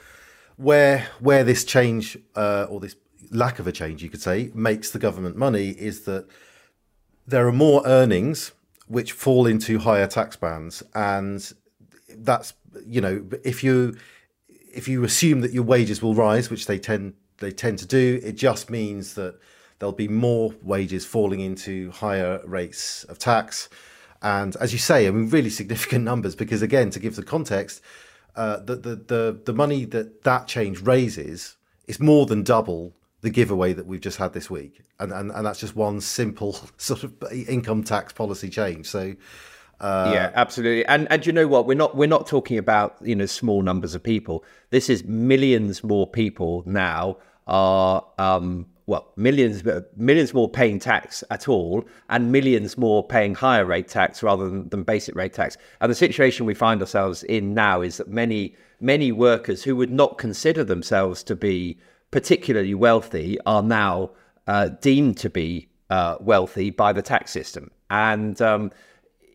where 0.61 1.07
where 1.19 1.43
this 1.43 1.63
change 1.63 2.17
uh, 2.35 2.67
or 2.69 2.79
this 2.79 2.95
lack 3.31 3.59
of 3.59 3.67
a 3.67 3.71
change, 3.71 4.03
you 4.03 4.09
could 4.09 4.21
say, 4.21 4.51
makes 4.53 4.91
the 4.91 4.99
government 4.99 5.35
money 5.35 5.69
is 5.69 6.01
that 6.01 6.27
there 7.27 7.47
are 7.47 7.51
more 7.51 7.81
earnings 7.85 8.51
which 8.87 9.13
fall 9.13 9.47
into 9.47 9.79
higher 9.79 10.07
tax 10.07 10.35
bands, 10.35 10.83
and 10.93 11.53
that's 12.09 12.53
you 12.85 13.01
know 13.01 13.25
if 13.43 13.63
you 13.63 13.97
if 14.73 14.87
you 14.87 15.03
assume 15.03 15.41
that 15.41 15.51
your 15.51 15.63
wages 15.63 16.01
will 16.01 16.13
rise, 16.13 16.49
which 16.49 16.67
they 16.67 16.77
tend 16.77 17.13
they 17.39 17.51
tend 17.51 17.79
to 17.79 17.85
do, 17.85 18.19
it 18.23 18.33
just 18.33 18.69
means 18.69 19.15
that 19.15 19.39
there'll 19.79 19.93
be 19.93 20.07
more 20.07 20.53
wages 20.61 21.05
falling 21.05 21.39
into 21.39 21.89
higher 21.91 22.39
rates 22.45 23.03
of 23.05 23.17
tax. 23.17 23.67
And 24.21 24.55
as 24.57 24.71
you 24.71 24.77
say, 24.77 25.07
I 25.07 25.11
mean, 25.11 25.29
really 25.29 25.49
significant 25.49 26.05
numbers 26.11 26.35
because, 26.35 26.61
again, 26.61 26.91
to 26.91 26.99
give 26.99 27.15
the 27.15 27.23
context, 27.23 27.81
uh, 28.35 28.57
the, 28.57 28.75
the, 28.75 28.95
the, 28.95 29.41
the 29.45 29.53
money 29.53 29.85
that 29.85 30.23
that 30.23 30.47
change 30.47 30.81
raises 30.81 31.57
is 31.87 31.99
more 31.99 32.25
than 32.25 32.43
double 32.43 32.93
the 33.21 33.29
giveaway 33.29 33.73
that 33.73 33.85
we've 33.85 34.01
just 34.01 34.17
had 34.17 34.33
this 34.33 34.49
week. 34.49 34.81
And, 34.99 35.11
and, 35.11 35.31
and 35.31 35.45
that's 35.45 35.59
just 35.59 35.75
one 35.75 36.01
simple 36.01 36.57
sort 36.77 37.03
of 37.03 37.13
income 37.31 37.83
tax 37.83 38.13
policy 38.13 38.49
change. 38.49 38.87
So, 38.87 39.15
uh, 39.79 40.11
yeah, 40.13 40.31
absolutely. 40.35 40.85
And 40.85 41.07
and 41.09 41.25
you 41.25 41.33
know 41.33 41.47
what? 41.47 41.65
We're 41.65 41.73
not 41.73 41.95
we're 41.97 42.07
not 42.07 42.27
talking 42.27 42.59
about 42.59 42.97
you 43.01 43.15
know 43.15 43.25
small 43.25 43.63
numbers 43.63 43.95
of 43.95 44.03
people. 44.03 44.45
This 44.69 44.89
is 44.89 45.03
millions 45.05 45.83
more 45.83 46.05
people 46.05 46.61
now 46.67 47.17
are 47.47 48.05
um, 48.19 48.67
well 48.85 49.11
millions 49.15 49.63
millions 49.95 50.33
more 50.33 50.49
paying 50.49 50.79
tax 50.79 51.23
at 51.29 51.47
all, 51.47 51.85
and 52.09 52.31
millions 52.31 52.77
more 52.77 53.05
paying 53.05 53.35
higher 53.35 53.65
rate 53.65 53.87
tax 53.87 54.23
rather 54.23 54.49
than, 54.49 54.69
than 54.69 54.83
basic 54.83 55.15
rate 55.15 55.33
tax. 55.33 55.57
And 55.79 55.89
the 55.89 55.95
situation 55.95 56.45
we 56.45 56.53
find 56.53 56.81
ourselves 56.81 57.23
in 57.23 57.53
now 57.53 57.81
is 57.81 57.97
that 57.97 58.07
many 58.07 58.55
many 58.79 59.11
workers 59.11 59.63
who 59.63 59.75
would 59.75 59.91
not 59.91 60.17
consider 60.17 60.63
themselves 60.63 61.23
to 61.23 61.35
be 61.35 61.77
particularly 62.09 62.73
wealthy 62.73 63.37
are 63.45 63.63
now 63.63 64.11
uh, 64.47 64.69
deemed 64.81 65.17
to 65.17 65.29
be 65.29 65.69
uh, 65.89 66.17
wealthy 66.19 66.69
by 66.69 66.91
the 66.91 67.01
tax 67.01 67.31
system. 67.31 67.71
And 67.89 68.41
um, 68.41 68.71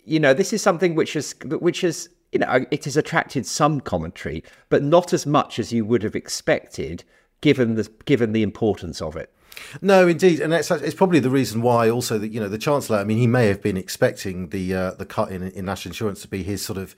you 0.04 0.20
know, 0.20 0.34
this 0.34 0.52
is 0.52 0.62
something 0.62 0.94
which 0.94 1.14
has 1.14 1.34
which 1.44 1.82
has 1.82 2.08
you 2.32 2.38
know 2.38 2.64
it 2.70 2.84
has 2.84 2.96
attracted 2.96 3.46
some 3.46 3.80
commentary, 3.80 4.42
but 4.68 4.82
not 4.82 5.12
as 5.12 5.26
much 5.26 5.58
as 5.58 5.72
you 5.72 5.84
would 5.84 6.02
have 6.02 6.16
expected, 6.16 7.04
given 7.40 7.74
the 7.74 7.88
given 8.04 8.32
the 8.32 8.42
importance 8.42 9.00
of 9.02 9.16
it. 9.16 9.32
No, 9.80 10.06
indeed, 10.08 10.40
and 10.40 10.52
it's, 10.52 10.70
it's 10.70 10.94
probably 10.94 11.20
the 11.20 11.30
reason 11.30 11.62
why 11.62 11.88
also 11.90 12.18
that 12.18 12.28
you 12.28 12.40
know 12.40 12.48
the 12.48 12.58
chancellor. 12.58 12.98
I 12.98 13.04
mean, 13.04 13.18
he 13.18 13.26
may 13.26 13.46
have 13.46 13.62
been 13.62 13.76
expecting 13.76 14.48
the 14.50 14.75
uh, 14.75 14.90
the 14.92 15.06
cut 15.06 15.30
in, 15.30 15.42
in 15.42 15.64
national 15.64 15.90
insurance 15.90 16.22
to 16.22 16.28
be 16.28 16.42
his 16.42 16.64
sort 16.64 16.78
of 16.78 16.94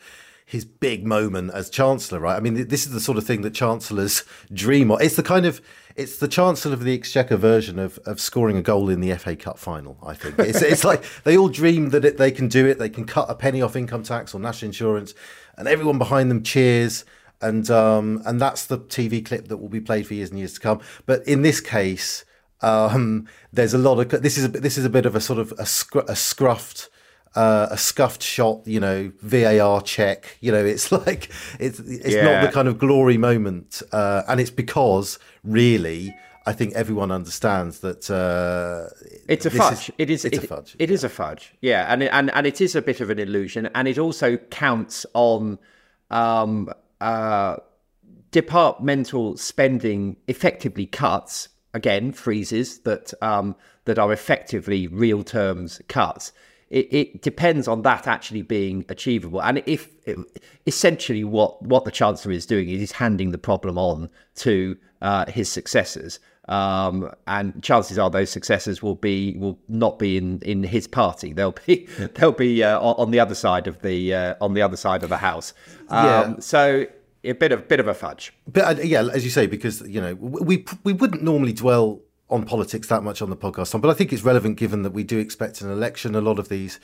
his 0.49 0.65
big 0.65 1.07
moment 1.07 1.51
as 1.53 1.69
chancellor, 1.69 2.19
right? 2.19 2.35
I 2.35 2.41
mean, 2.41 2.69
this 2.69 2.87
is 2.87 2.93
the 2.93 3.01
sort 3.01 3.19
of 3.19 3.25
thing 3.25 3.43
that 3.43 3.53
chancellors 3.53 4.25
dream 4.53 4.91
of. 4.91 5.03
It's 5.03 5.17
the 5.17 5.23
kind 5.23 5.45
of 5.45 5.61
it's 5.95 6.17
the 6.19 6.29
chancellor 6.29 6.73
of 6.73 6.85
the 6.85 6.95
exchequer 6.95 7.37
version 7.37 7.79
of, 7.79 7.99
of 8.07 8.21
scoring 8.21 8.57
a 8.57 8.63
goal 8.63 8.89
in 8.89 9.01
the 9.01 9.15
FA 9.17 9.37
Cup 9.37 9.59
final. 9.59 9.99
I 10.03 10.15
think 10.15 10.39
it's 10.39 10.63
it's 10.63 10.85
like 10.85 11.05
they 11.25 11.37
all 11.37 11.51
dream 11.51 11.91
that 11.91 12.05
it, 12.05 12.17
they 12.17 12.31
can 12.31 12.49
do 12.49 12.67
it. 12.67 12.79
They 12.79 12.89
can 12.89 13.05
cut 13.05 13.29
a 13.29 13.35
penny 13.35 13.61
off 13.61 13.77
income 13.77 14.05
tax 14.05 14.35
or 14.35 14.41
national 14.41 14.69
insurance, 14.69 15.13
and 15.59 15.69
everyone 15.69 15.99
behind 15.99 16.31
them 16.31 16.43
cheers. 16.43 17.05
And 17.41 17.71
um, 17.71 18.23
and 18.25 18.41
that's 18.41 18.67
the 18.67 18.79
TV 18.79 19.25
clip 19.25 19.49
that 19.49 19.59
will 19.59 19.69
be 19.69 19.81
played 19.81 20.07
for 20.07 20.15
years 20.15 20.31
and 20.31 20.39
years 20.39 20.55
to 20.55 20.61
come. 20.61 20.81
But 21.05 21.27
in 21.29 21.43
this 21.43 21.61
case, 21.61 22.25
um, 22.61 23.27
there's 23.53 23.75
a 23.75 23.79
lot 23.79 23.99
of 23.99 24.23
this 24.23 24.37
is 24.39 24.45
a, 24.45 24.49
this 24.49 24.79
is 24.79 24.85
a 24.85 24.91
bit 24.91 25.07
of 25.07 25.15
a 25.15 25.21
sort 25.21 25.39
of 25.39 25.53
a, 25.59 25.67
scr- 25.67 26.01
a 26.01 26.15
scruffed 26.15 26.89
uh, 27.35 27.69
a 27.71 27.79
scuffed 27.79 28.23
shot, 28.23 28.67
you 28.67 28.81
know, 28.81 29.13
VAR 29.23 29.81
check. 29.83 30.39
You 30.41 30.53
know, 30.53 30.65
it's 30.65 30.91
like 31.07 31.31
it's 31.59 31.79
it's 31.81 32.15
yeah. 32.15 32.23
not 32.23 32.47
the 32.47 32.53
kind 32.53 32.69
of 32.69 32.79
glory 32.79 33.19
moment, 33.19 33.83
uh, 33.93 34.23
and 34.29 34.41
it's 34.41 34.51
because 34.51 35.19
really. 35.45 36.15
I 36.47 36.53
think 36.55 36.73
everyone 36.73 37.11
understands 37.11 37.81
that 37.81 38.11
uh, 38.11 38.89
it's 39.29 39.45
a 39.45 39.51
fudge. 39.51 39.91
Is, 39.91 39.95
it 39.99 40.09
is. 40.09 40.25
It's 40.25 40.39
it, 40.39 40.45
a 40.45 40.47
fudge. 40.47 40.77
It 40.79 40.89
yeah. 40.89 40.95
is 40.95 41.05
a 41.05 41.11
fudge. 41.11 41.55
Yeah, 41.61 41.93
and 41.93 42.03
it, 42.03 42.11
and 42.11 42.31
and 42.33 42.47
it 42.47 42.63
is 42.63 42.75
a 42.75 42.81
bit 42.81 43.03
of 43.03 43.11
an 43.11 43.19
illusion, 43.19 43.69
and 43.75 43.87
it 43.87 43.99
also 43.99 44.39
counts 44.39 45.05
on 45.13 45.59
um, 46.11 46.71
uh, 47.03 47.57
departmental 48.31 49.37
spending 49.37 50.17
effectively 50.27 50.87
cuts 50.87 51.51
again 51.75 52.13
freezes 52.13 52.81
that 52.81 53.13
um, 53.23 53.55
that 53.85 53.99
are 53.99 54.13
effectively 54.13 54.87
real 54.87 55.23
terms 55.23 55.81
cuts 55.89 56.33
it, 56.71 56.93
it, 56.93 57.23
depends 57.23 57.67
on 57.67 57.83
that 57.83 58.07
actually 58.07 58.43
being 58.43 58.85
achievable. 58.89 59.43
And 59.43 59.63
if 59.67 59.89
essentially 60.67 61.25
what 61.25 61.63
what 61.63 61.85
the 61.85 61.91
chancellor 61.91 62.33
is 62.33 62.47
doing 62.47 62.69
is 62.69 62.81
he's 62.81 62.93
handing 62.93 63.31
the 63.31 63.39
problem 63.39 63.79
on 63.79 64.11
to 64.37 64.77
uh, 65.01 65.31
his 65.31 65.51
successors. 65.51 66.21
Um, 66.49 67.11
and 67.27 67.63
chances 67.63 67.99
are 67.99 68.09
those 68.09 68.31
successors 68.31 68.83
will 68.83 68.95
be 68.95 69.37
will 69.39 69.59
not 69.69 69.99
be 69.99 70.17
in, 70.17 70.41
in 70.41 70.63
his 70.63 70.87
party. 70.87 71.33
They'll 71.33 71.57
be 71.67 71.87
they'll 72.15 72.33
be 72.33 72.63
uh, 72.63 72.81
on 72.81 73.11
the 73.11 73.21
other 73.21 73.35
side 73.35 73.67
of 73.67 73.81
the 73.83 74.15
uh, 74.15 74.35
on 74.41 74.55
the 74.55 74.63
other 74.63 74.77
side 74.77 75.03
of 75.03 75.09
the 75.09 75.19
house. 75.19 75.55
Um, 75.89 76.05
yeah. 76.07 76.35
So 76.41 76.87
a 77.25 77.33
bit 77.33 77.53
of 77.53 77.69
bit 77.69 77.81
of 77.81 77.89
a 77.89 77.95
fudge. 77.95 78.33
But 78.47 78.79
uh, 78.79 78.83
yeah, 78.83 79.03
as 79.13 79.25
you 79.25 79.31
say, 79.31 79.47
because 79.47 79.81
you 79.83 80.01
know 80.01 80.15
we 80.15 80.65
we 80.85 80.93
wouldn't 80.93 81.23
normally 81.23 81.53
dwell 81.53 82.01
on 82.31 82.45
politics 82.45 82.89
that 82.89 83.03
much 83.03 83.23
on 83.23 83.31
the 83.31 83.37
podcast, 83.37 83.81
but 83.81 83.89
I 83.91 83.95
think 83.95 84.13
it's 84.13 84.23
relevant 84.23 84.59
given 84.59 84.83
that 84.83 84.93
we 84.93 85.03
do 85.03 85.19
expect 85.19 85.61
an 85.61 85.71
election. 85.71 86.15
A 86.15 86.21
lot 86.21 86.39
of 86.39 86.49
these 86.49 86.79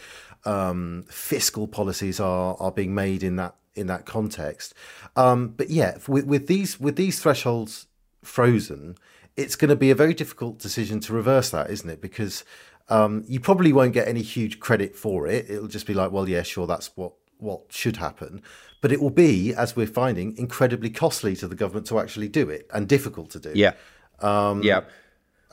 um, 0.44 1.04
fiscal 1.08 1.66
policies 1.66 2.20
are 2.20 2.56
are 2.58 2.72
being 2.72 2.94
made 2.94 3.22
in 3.22 3.36
that 3.36 3.56
in 3.74 3.86
that 3.88 4.06
context. 4.06 4.74
Um, 5.16 5.48
but 5.48 5.70
yeah, 5.70 5.98
with, 6.08 6.26
with 6.26 6.46
these 6.46 6.80
with 6.80 6.96
these 6.96 7.20
thresholds 7.20 7.86
frozen, 8.22 8.96
it's 9.36 9.56
going 9.56 9.68
to 9.68 9.76
be 9.76 9.90
a 9.90 9.94
very 9.94 10.14
difficult 10.14 10.58
decision 10.58 11.00
to 11.00 11.12
reverse 11.12 11.50
that, 11.50 11.70
isn't 11.70 11.88
it? 11.88 12.00
Because 12.00 12.44
um, 12.88 13.24
you 13.26 13.40
probably 13.40 13.72
won't 13.72 13.92
get 13.92 14.08
any 14.08 14.22
huge 14.22 14.60
credit 14.60 14.94
for 14.96 15.26
it. 15.26 15.50
It'll 15.50 15.68
just 15.68 15.86
be 15.86 15.94
like, 15.94 16.12
well, 16.12 16.28
yeah, 16.28 16.42
sure, 16.42 16.66
that's 16.66 16.90
what 16.96 17.14
what 17.38 17.62
should 17.70 17.96
happen. 17.96 18.42
But 18.80 18.92
it 18.92 19.00
will 19.00 19.10
be, 19.10 19.54
as 19.54 19.74
we're 19.76 19.86
finding, 19.86 20.36
incredibly 20.36 20.90
costly 20.90 21.34
to 21.36 21.48
the 21.48 21.54
government 21.54 21.86
to 21.88 21.98
actually 21.98 22.28
do 22.28 22.50
it 22.50 22.68
and 22.72 22.88
difficult 22.88 23.30
to 23.30 23.40
do. 23.40 23.52
Yeah. 23.54 23.72
Um, 24.20 24.62
yeah 24.62 24.82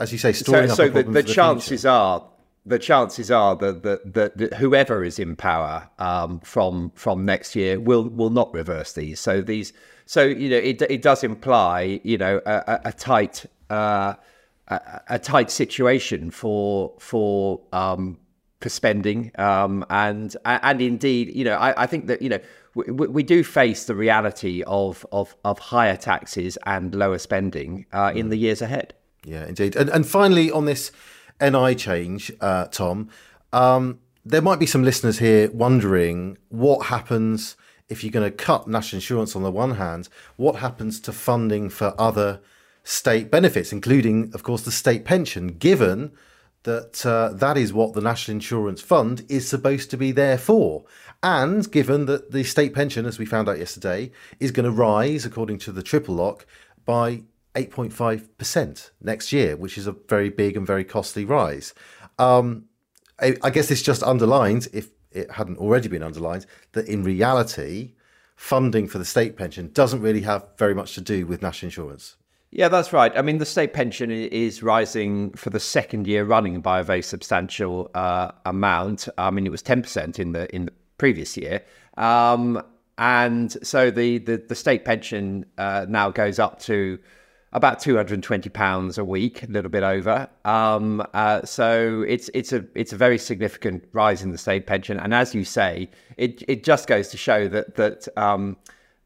as 0.02 0.12
you 0.12 0.18
say, 0.18 0.34
storing 0.34 0.68
so, 0.70 0.76
so 0.76 0.90
the, 0.90 1.04
the, 1.04 1.12
the 1.12 1.24
chances 1.24 1.86
are 1.86 2.26
the 2.66 2.80
chances 2.80 3.32
are 3.32 3.56
that, 3.56 3.84
that, 3.84 4.14
that, 4.14 4.38
that 4.38 4.54
whoever 4.56 5.04
is 5.04 5.20
in 5.20 5.36
power 5.36 5.90
um, 6.00 6.40
from 6.40 6.92
from 6.96 7.24
next 7.24 7.56
year 7.56 7.80
will 7.80 8.10
will 8.10 8.32
not 8.32 8.52
reverse 8.54 8.94
these. 8.94 9.20
So 9.20 9.42
these, 9.42 9.74
so 10.06 10.24
you 10.24 10.50
know, 10.50 10.58
it 10.58 10.82
it 10.82 11.02
does 11.02 11.24
imply 11.24 12.02
you 12.04 12.18
know 12.18 12.42
a, 12.46 12.82
a 12.86 12.94
tight 12.94 13.46
uh, 13.70 14.16
a, 14.68 15.02
a, 15.10 15.20
tight 15.20 15.52
situation 15.52 16.32
for 16.32 16.94
for 17.00 17.62
um, 17.72 18.18
for 18.20 18.21
spending 18.70 19.32
um, 19.38 19.86
and 19.90 20.36
and 20.46 20.82
indeed 20.82 21.34
you 21.36 21.44
know 21.44 21.56
I, 21.56 21.84
I 21.84 21.88
think 21.88 22.08
that 22.08 22.22
you 22.22 22.30
know 22.30 22.40
we, 22.74 23.08
we, 23.08 23.24
do 23.24 23.44
face 23.44 23.86
the 23.86 23.96
reality 23.96 24.64
of 24.66 25.06
of 25.12 25.36
of 25.44 25.60
higher 25.60 25.98
taxes 25.98 26.58
and 26.66 26.96
lower 26.96 27.18
spending 27.18 27.86
uh, 27.92 28.14
in 28.16 28.28
mm. 28.28 28.30
the 28.30 28.38
years 28.38 28.62
ahead. 28.62 28.94
Yeah, 29.26 29.46
indeed. 29.46 29.76
And, 29.76 29.90
and 29.90 30.08
finally, 30.08 30.52
on 30.52 30.66
this 30.66 30.92
NI 31.42 31.76
change, 31.76 32.32
uh, 32.40 32.66
Tom, 32.68 33.10
um, 33.52 34.00
there 34.26 34.42
might 34.42 34.60
be 34.60 34.66
some 34.66 34.84
listeners 34.84 35.20
here 35.20 35.52
wondering 35.52 36.38
what 36.50 36.88
happens 36.88 37.56
if 37.90 38.04
you're 38.04 38.12
going 38.12 38.30
to 38.30 38.36
cut 38.36 38.68
national 38.68 38.98
insurance 38.98 39.36
on 39.36 39.44
the 39.44 39.52
one 39.52 39.76
hand, 39.76 40.08
what 40.38 40.56
happens 40.56 41.00
to 41.02 41.12
funding 41.12 41.70
for 41.70 41.94
other 42.00 42.40
state 42.84 43.30
benefits, 43.30 43.74
including, 43.74 44.32
of 44.34 44.44
course, 44.44 44.62
the 44.62 44.72
state 44.72 45.04
pension, 45.04 45.48
given 45.50 46.12
that 46.64 47.06
uh, 47.06 47.30
that 47.34 47.58
is 47.58 47.74
what 47.74 47.94
the 47.94 48.02
National 48.02 48.36
Insurance 48.36 48.82
Fund 48.82 49.26
is 49.30 49.48
supposed 49.48 49.90
to 49.92 49.98
be 49.98 50.12
there 50.12 50.38
for. 50.38 50.86
And 51.24 51.70
given 51.72 52.06
that 52.06 52.32
the 52.32 52.44
state 52.44 52.74
pension, 52.74 53.06
as 53.06 53.20
we 53.20 53.26
found 53.26 53.48
out 53.48 53.60
yesterday, 53.60 54.12
is 54.40 54.52
going 54.52 54.66
to 54.66 54.72
rise, 54.72 55.26
according 55.26 55.60
to 55.60 55.72
the 55.72 55.84
triple 55.84 56.16
lock, 56.16 56.46
by 56.86 57.24
8.5% 57.56 58.92
next 59.02 59.32
year, 59.32 59.56
which 59.56 59.78
is 59.78 59.88
a 59.88 59.92
very 59.92 60.30
big 60.30 60.58
and 60.58 60.66
very 60.66 60.84
costly 60.84 61.26
rise. 61.26 61.74
Um, 62.18 62.66
I, 63.20 63.36
I, 63.44 63.50
guess 63.50 63.68
this 63.68 63.84
just 63.84 64.04
underlines, 64.04 64.68
if 64.68 64.90
it 65.12 65.32
hadn't 65.32 65.58
already 65.58 65.90
been 65.90 66.04
underlined, 66.04 66.46
that 66.72 66.88
in 66.88 67.04
reality, 67.04 67.94
funding 68.36 68.88
for 68.88 68.98
the 68.98 69.06
state 69.06 69.36
pension 69.36 69.72
doesn't 69.74 70.02
really 70.02 70.22
have 70.22 70.48
very 70.58 70.74
much 70.74 70.96
to 70.96 71.02
do 71.02 71.26
with 71.26 71.42
national 71.42 71.68
insurance. 71.68 72.16
Yeah, 72.54 72.68
that's 72.68 72.92
right. 72.92 73.18
I 73.18 73.22
mean, 73.22 73.38
the 73.38 73.46
state 73.46 73.72
pension 73.72 74.12
is 74.12 74.62
rising 74.62 75.32
for 75.34 75.50
the 75.50 75.60
second 75.60 76.06
year 76.06 76.26
running 76.26 76.60
by 76.60 76.82
a 76.82 76.84
very 76.84 77.02
substantial 77.02 77.90
uh, 77.96 78.34
amount. 78.46 79.08
I 79.18 79.32
mean, 79.32 79.46
it 79.46 79.52
was 79.52 79.62
ten 79.62 79.82
percent 79.82 80.20
in 80.20 80.34
the 80.34 80.54
in 80.54 80.66
the 80.66 80.74
previous 80.98 81.38
year, 81.38 81.64
um, 81.96 82.62
and 82.98 83.56
so 83.66 83.90
the, 83.90 84.18
the 84.18 84.44
the 84.50 84.56
state 84.56 84.84
pension 84.84 85.46
uh, 85.58 85.86
now 85.88 86.12
goes 86.12 86.40
up 86.40 86.60
to 86.64 87.00
about 87.54 87.80
two 87.80 87.96
hundred 87.96 88.16
and 88.16 88.24
twenty 88.24 88.50
pounds 88.50 88.98
a 88.98 89.06
week, 89.06 89.44
a 89.44 89.48
little 89.48 89.72
bit 89.72 89.84
over. 89.84 90.28
Um, 90.44 91.02
uh, 91.14 91.46
so 91.46 92.04
it's 92.06 92.30
it's 92.34 92.52
a 92.52 92.66
it's 92.76 92.92
a 92.92 92.98
very 92.98 93.18
significant 93.18 93.86
rise 93.94 94.24
in 94.24 94.32
the 94.34 94.38
state 94.38 94.68
pension, 94.68 95.00
and 95.00 95.14
as 95.14 95.34
you 95.34 95.46
say, 95.46 95.90
it 96.18 96.44
it 96.50 96.66
just 96.66 96.88
goes 96.88 97.08
to 97.10 97.18
show 97.18 97.48
that 97.48 97.76
that. 97.76 98.10
Um, 98.18 98.58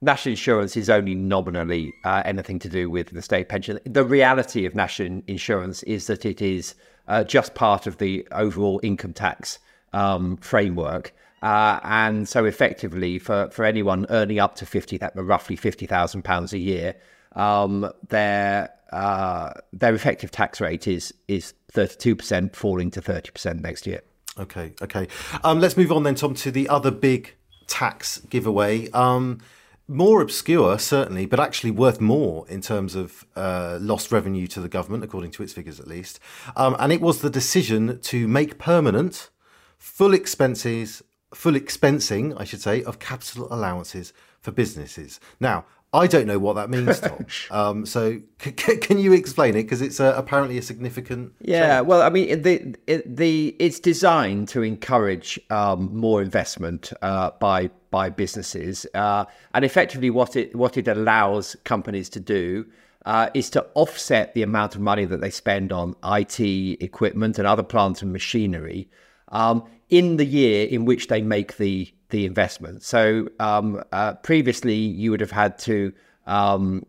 national 0.01 0.31
insurance 0.31 0.77
is 0.77 0.89
only 0.89 1.15
nominally 1.15 1.93
uh, 2.03 2.21
anything 2.25 2.59
to 2.59 2.69
do 2.69 2.89
with 2.89 3.09
the 3.09 3.21
state 3.21 3.49
pension. 3.49 3.79
The 3.85 4.03
reality 4.03 4.65
of 4.65 4.75
national 4.75 5.21
insurance 5.27 5.83
is 5.83 6.07
that 6.07 6.25
it 6.25 6.41
is 6.41 6.75
uh, 7.07 7.23
just 7.23 7.55
part 7.55 7.87
of 7.87 7.97
the 7.97 8.27
overall 8.31 8.79
income 8.83 9.13
tax 9.13 9.59
um, 9.93 10.37
framework. 10.37 11.13
Uh, 11.41 11.79
and 11.83 12.27
so, 12.27 12.45
effectively, 12.45 13.19
for, 13.19 13.49
for 13.51 13.65
anyone 13.65 14.05
earning 14.09 14.39
up 14.39 14.55
to 14.55 14.65
fifty, 14.65 14.99
roughly 15.15 15.55
fifty 15.55 15.85
thousand 15.85 16.23
pounds 16.23 16.53
a 16.53 16.57
year, 16.57 16.95
um, 17.33 17.91
their 18.09 18.71
uh, 18.91 19.51
their 19.73 19.93
effective 19.93 20.31
tax 20.31 20.59
rate 20.59 20.87
is 20.87 21.13
is 21.27 21.53
32%, 21.75 22.55
falling 22.55 22.89
to 22.91 23.01
30% 23.01 23.61
next 23.61 23.85
year. 23.85 24.01
Okay, 24.39 24.73
okay. 24.81 25.07
Um, 25.43 25.59
let's 25.59 25.77
move 25.77 25.91
on 25.91 26.03
then, 26.03 26.15
Tom, 26.15 26.33
to 26.35 26.51
the 26.51 26.67
other 26.69 26.91
big 26.91 27.35
tax 27.67 28.19
giveaway. 28.29 28.89
Um, 28.91 29.39
more 29.87 30.21
obscure, 30.21 30.79
certainly, 30.79 31.25
but 31.25 31.39
actually 31.39 31.71
worth 31.71 32.01
more 32.01 32.47
in 32.49 32.61
terms 32.61 32.95
of 32.95 33.25
uh, 33.35 33.77
lost 33.81 34.11
revenue 34.11 34.47
to 34.47 34.59
the 34.59 34.69
government, 34.69 35.03
according 35.03 35.31
to 35.31 35.43
its 35.43 35.53
figures 35.53 35.79
at 35.79 35.87
least. 35.87 36.19
Um, 36.55 36.75
and 36.79 36.91
it 36.91 37.01
was 37.01 37.21
the 37.21 37.29
decision 37.29 37.99
to 38.01 38.27
make 38.27 38.57
permanent 38.57 39.29
full 39.77 40.13
expenses, 40.13 41.03
full 41.33 41.53
expensing, 41.53 42.33
I 42.39 42.43
should 42.43 42.61
say, 42.61 42.83
of 42.83 42.99
capital 42.99 43.47
allowances 43.51 44.13
for 44.41 44.51
businesses. 44.51 45.19
Now, 45.39 45.65
I 45.95 46.07
don't 46.07 46.27
know 46.27 46.39
what 46.39 46.53
that 46.53 46.69
means, 46.69 46.99
Tom. 46.99 47.25
um, 47.51 47.85
so 47.85 48.19
c- 48.41 48.53
c- 48.57 48.77
can 48.77 48.97
you 48.99 49.13
explain 49.13 49.55
it? 49.55 49.63
Because 49.63 49.81
it's 49.81 49.99
uh, 49.99 50.13
apparently 50.17 50.57
a 50.57 50.61
significant. 50.61 51.31
Yeah, 51.39 51.77
change. 51.77 51.87
well, 51.87 52.01
I 52.01 52.09
mean, 52.09 52.41
the 52.41 52.75
it, 52.85 53.15
the 53.15 53.55
it's 53.59 53.79
designed 53.79 54.49
to 54.49 54.61
encourage 54.61 55.39
um, 55.49 55.95
more 55.95 56.21
investment 56.21 56.91
uh, 57.01 57.31
by 57.39 57.69
by 57.91 58.09
businesses, 58.09 58.85
uh, 58.93 59.23
and 59.53 59.63
effectively, 59.63 60.09
what 60.09 60.35
it 60.35 60.53
what 60.55 60.77
it 60.77 60.87
allows 60.87 61.55
companies 61.63 62.09
to 62.09 62.19
do. 62.19 62.65
Uh, 63.05 63.29
is 63.35 63.51
to 63.51 63.63
offset 63.75 64.33
the 64.33 64.41
amount 64.41 64.73
of 64.73 64.81
money 64.81 65.05
that 65.05 65.21
they 65.21 65.29
spend 65.29 65.71
on 65.71 65.95
IT 66.05 66.39
equipment 66.81 67.37
and 67.37 67.45
other 67.45 67.61
plants 67.61 68.01
and 68.01 68.11
machinery 68.11 68.89
um, 69.27 69.63
in 69.91 70.17
the 70.17 70.25
year 70.25 70.67
in 70.67 70.85
which 70.85 71.07
they 71.07 71.21
make 71.21 71.57
the 71.57 71.87
the 72.09 72.25
investment. 72.25 72.83
So 72.83 73.27
um, 73.39 73.83
uh, 73.91 74.13
previously, 74.15 74.75
you 74.75 75.11
would 75.11 75.21
have 75.21 75.31
had 75.31 75.57
to 75.59 75.93
um, 76.25 76.85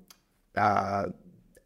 uh, 0.56 1.06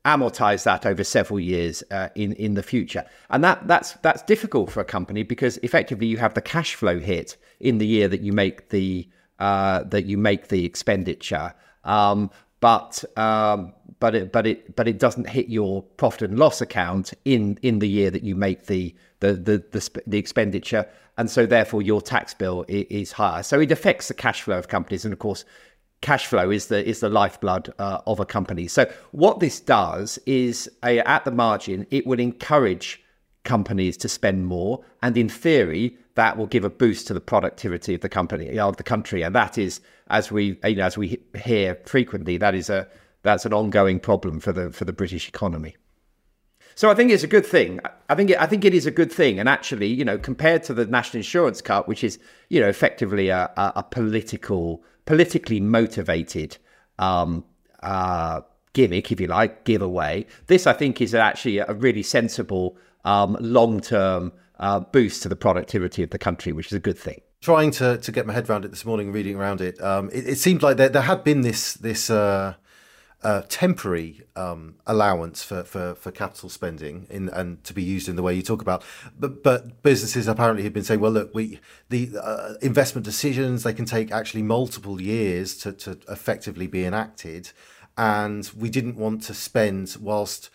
amortize 0.05 0.65
that 0.65 0.87
over 0.87 1.05
several 1.05 1.41
years 1.41 1.83
uh, 1.91 2.09
in 2.15 2.33
in 2.35 2.55
the 2.55 2.63
future, 2.63 3.05
and 3.31 3.45
that 3.45 3.67
that's 3.67 3.93
that's 4.03 4.23
difficult 4.23 4.71
for 4.71 4.81
a 4.81 4.85
company 4.85 5.23
because 5.23 5.59
effectively 5.59 6.07
you 6.07 6.19
have 6.19 6.35
the 6.35 6.43
cash 6.43 6.75
flow 6.75 6.99
hit 6.99 7.37
in 7.61 7.79
the 7.79 7.87
year 7.87 8.09
that 8.09 8.21
you 8.21 8.33
make 8.33 8.71
the 8.71 9.09
uh, 9.39 9.85
that 9.85 10.07
you 10.07 10.19
make 10.19 10.49
the 10.49 10.65
expenditure. 10.65 11.55
Um, 11.85 12.31
but 12.61 13.03
um, 13.19 13.73
but 13.99 14.15
it 14.15 14.33
but 14.33 14.47
it 14.47 14.77
but 14.77 14.87
it 14.87 14.99
doesn't 14.99 15.29
hit 15.29 15.49
your 15.49 15.83
profit 15.83 16.31
and 16.31 16.39
loss 16.39 16.61
account 16.61 17.13
in 17.25 17.59
in 17.63 17.79
the 17.79 17.89
year 17.89 18.11
that 18.11 18.23
you 18.23 18.35
make 18.35 18.67
the 18.67 18.95
the 19.21 19.33
the 19.33 19.65
the, 19.71 20.03
the 20.07 20.19
expenditure, 20.19 20.87
and 21.19 21.31
so 21.31 21.47
therefore 21.47 21.83
your 21.83 22.01
tax 22.01 22.35
bill 22.35 22.65
is, 22.69 23.13
higher. 23.13 23.43
So 23.43 23.61
it 23.61 23.73
affects 23.73 24.09
the 24.09 24.15
cash 24.15 24.43
flow 24.43 24.59
of 24.59 24.69
companies, 24.69 25.05
and 25.05 25.13
of 25.13 25.19
course, 25.19 25.45
cash 26.01 26.27
flow 26.27 26.51
is 26.51 26.67
the 26.67 26.87
is 26.87 27.01
the 27.01 27.09
lifeblood 27.09 27.73
uh, 27.79 28.01
of 28.07 28.21
a 28.21 28.27
company. 28.27 28.69
So 28.69 28.91
what 29.13 29.41
this 29.41 29.61
does 29.61 30.19
is, 30.27 30.71
at 30.83 31.25
the 31.25 31.31
margin, 31.31 31.87
it 31.91 32.07
will 32.07 32.21
encourage 32.21 33.03
companies 33.45 33.97
to 33.99 34.09
spend 34.09 34.47
more, 34.47 34.85
and 35.03 35.17
in 35.17 35.29
theory, 35.29 35.97
that 36.15 36.37
will 36.37 36.47
give 36.47 36.65
a 36.65 36.71
boost 36.71 37.07
to 37.07 37.15
the 37.15 37.21
productivity 37.21 37.95
of 37.95 38.01
the 38.01 38.09
company 38.09 38.59
of 38.59 38.77
the 38.77 38.83
country, 38.83 39.23
and 39.23 39.35
that 39.35 39.57
is, 39.57 39.81
as 40.09 40.31
we 40.31 40.59
you 40.65 40.77
know, 40.77 40.85
as 40.85 40.99
we 40.99 41.21
hear 41.43 41.79
frequently, 41.87 42.37
that 42.37 42.55
is 42.55 42.69
a 42.69 42.89
that's 43.23 43.47
an 43.47 43.53
ongoing 43.53 44.01
problem 44.01 44.41
for 44.41 44.53
the 44.53 44.71
for 44.71 44.85
the 44.85 44.93
British 44.93 45.29
economy. 45.29 45.77
So 46.75 46.91
I 46.91 46.95
think 46.95 47.11
it's 47.11 47.23
a 47.23 47.29
good 47.29 47.45
thing. 47.45 47.81
I 48.09 48.15
think 48.15 48.31
it, 48.31 48.41
I 48.41 48.47
think 48.47 48.65
it 48.65 48.75
is 48.75 48.87
a 48.87 48.91
good 48.91 49.13
thing, 49.13 49.39
and 49.39 49.49
actually, 49.49 49.89
you 49.89 50.05
know, 50.05 50.19
compared 50.19 50.63
to 50.65 50.75
the 50.75 50.87
national 50.87 51.19
insurance 51.19 51.61
cut, 51.61 51.89
which 51.89 52.05
is 52.05 52.19
you 52.49 52.61
know 52.61 52.69
effectively 52.69 53.29
a, 53.29 53.51
a, 53.57 53.73
a 53.77 53.83
political, 53.83 54.83
politically 55.05 55.61
motivated 55.61 56.57
um, 56.99 57.45
uh, 57.83 58.41
gimmick, 58.73 59.11
if 59.11 59.21
you 59.21 59.27
like, 59.27 59.65
giveaway. 59.65 60.27
This 60.47 60.67
I 60.67 60.73
think 60.73 61.01
is 61.01 61.15
actually 61.15 61.59
a 61.59 61.73
really 61.73 62.03
sensible 62.03 62.77
um, 63.05 63.37
long-term 63.41 64.33
uh, 64.59 64.81
boost 64.81 65.23
to 65.23 65.29
the 65.29 65.37
productivity 65.37 66.03
of 66.03 66.11
the 66.11 66.19
country, 66.19 66.53
which 66.53 66.67
is 66.67 66.73
a 66.73 66.81
good 66.81 66.99
thing 66.99 67.21
trying 67.41 67.71
to, 67.71 67.97
to 67.99 68.13
get 68.13 68.27
my 68.27 68.33
head 68.35 68.49
around 68.51 68.65
it 68.65 68.69
this 68.69 68.85
morning, 68.85 69.13
reading 69.13 69.37
around 69.37 69.61
it, 69.61 69.81
um, 69.83 70.11
it, 70.13 70.29
it, 70.29 70.37
seemed 70.37 70.63
like 70.63 70.77
there, 70.77 70.91
there 70.91 71.03
had 71.03 71.25
been 71.25 71.41
this 71.41 71.75
this 71.75 72.11
uh, 72.11 72.55
uh, 73.23 73.43
temporary 73.49 74.23
um, 74.37 74.77
allowance 74.87 75.43
for, 75.43 75.63
for, 75.63 75.95
for 75.95 76.11
capital 76.11 76.49
spending 76.49 77.07
in, 77.11 77.29
and 77.31 77.63
to 77.65 77.75
be 77.75 77.83
used 77.83 78.09
in 78.09 78.17
the 78.17 78.23
way 78.23 78.35
you 78.35 78.43
talk 78.43 78.63
about. 78.63 78.83
But, 79.19 79.43
but 79.43 79.83
businesses 79.83 80.27
apparently 80.27 80.65
have 80.65 80.73
been 80.73 80.85
saying, 80.85 81.01
well, 81.01 81.13
look, 81.13 81.35
we 81.35 81.61
the 81.89 82.11
uh, 82.21 82.55
investment 82.63 83.05
decisions 83.05 83.63
they 83.63 83.75
can 83.75 83.85
take 83.85 84.11
actually 84.11 84.43
multiple 84.43 85.01
years 85.01 85.57
to, 85.59 85.73
to 85.73 85.99
effectively 86.09 86.67
be 86.67 86.85
enacted, 86.85 87.53
and 87.97 88.51
we 88.57 88.71
didn't 88.71 88.97
want 88.97 89.23
to 89.25 89.35
spend 89.35 89.97
whilst 90.01 90.51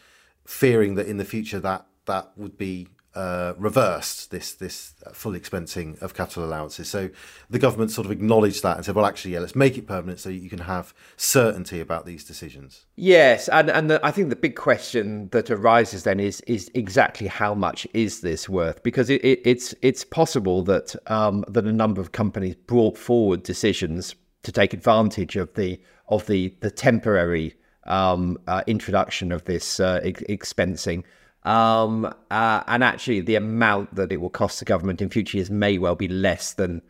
fearing 0.46 0.96
that 0.96 1.08
in 1.08 1.18
the 1.18 1.26
future 1.26 1.60
that 1.60 1.86
that 2.06 2.32
would 2.36 2.58
be 2.58 2.88
uh, 3.16 3.54
reversed 3.58 4.30
this 4.30 4.54
this 4.54 4.94
full 5.14 5.32
expensing 5.32 6.00
of 6.02 6.14
capital 6.14 6.44
allowances. 6.44 6.90
So 6.90 7.10
the 7.50 7.60
government 7.60 7.92
sort 7.92 8.06
of 8.06 8.12
acknowledged 8.12 8.62
that 8.64 8.76
and 8.76 8.86
said, 8.86 8.96
well, 8.96 9.06
actually, 9.06 9.36
yeah, 9.36 9.40
let's 9.40 9.56
make 9.56 9.78
it 9.78 9.88
permanent 9.88 10.20
so 10.20 10.30
you 10.30 10.50
can 10.50 10.60
have 10.60 10.94
certainty 11.16 11.80
about 11.80 12.06
these 12.06 12.26
decisions. 12.26 12.86
Yes, 12.98 13.48
and 13.48 13.70
and 13.70 13.90
the, 13.90 14.06
I 14.06 14.12
think 14.12 14.30
the 14.30 14.36
big 14.36 14.56
question 14.56 15.30
that 15.30 15.50
arises 15.50 16.04
then 16.04 16.20
is 16.20 16.42
is 16.42 16.70
exactly 16.74 17.28
how 17.28 17.54
much 17.54 17.88
is 17.94 18.20
this 18.20 18.50
worth? 18.50 18.84
Because 18.84 19.10
it, 19.10 19.24
it, 19.24 19.40
it's 19.46 19.74
it's 19.82 20.04
possible 20.04 20.62
that 20.64 20.94
um, 21.10 21.46
that 21.48 21.66
a 21.66 21.72
number 21.72 22.02
of 22.02 22.12
companies 22.12 22.56
brought 22.56 22.98
forward 22.98 23.44
decisions 23.44 24.14
to 24.44 24.52
take 24.52 24.74
advantage 24.74 25.38
of 25.38 25.54
the 25.54 25.80
of 26.10 26.28
the 26.28 26.54
the 26.60 26.70
temporary 26.70 27.56
um, 27.86 28.38
uh, 28.48 28.62
introduction 28.68 29.32
of 29.32 29.46
this 29.46 29.80
uh, 29.80 30.02
ex- 30.04 30.24
expensing 30.24 31.04
um, 31.46 32.12
uh, 32.32 32.64
and 32.68 32.84
actually, 32.84 33.22
the 33.22 33.36
amount 33.36 33.96
that 33.96 34.12
it 34.12 34.20
will 34.20 34.30
cost 34.30 34.60
the 34.60 34.66
government 34.66 35.02
in 35.02 35.10
future 35.10 35.38
years 35.38 35.52
may 35.52 35.78
well 35.78 35.96
be 35.96 36.08
less 36.08 36.54
than 36.54 36.82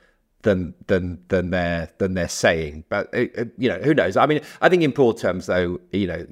than 0.43 0.73
than 0.87 1.21
than 1.27 1.49
they're 1.49 1.89
than 1.97 2.13
they're 2.13 2.29
saying. 2.29 2.85
But 2.87 3.13
uh, 3.13 3.25
uh, 3.37 3.45
you 3.57 3.67
know, 3.67 3.79
who 3.79 3.93
knows? 3.93 4.15
I 4.15 4.25
mean, 4.25 4.39
I 4.61 4.69
think 4.69 4.81
in 4.81 4.91
broad 4.91 5.17
terms, 5.17 5.47
though, 5.47 5.81
you 5.91 6.07
know, 6.07 6.25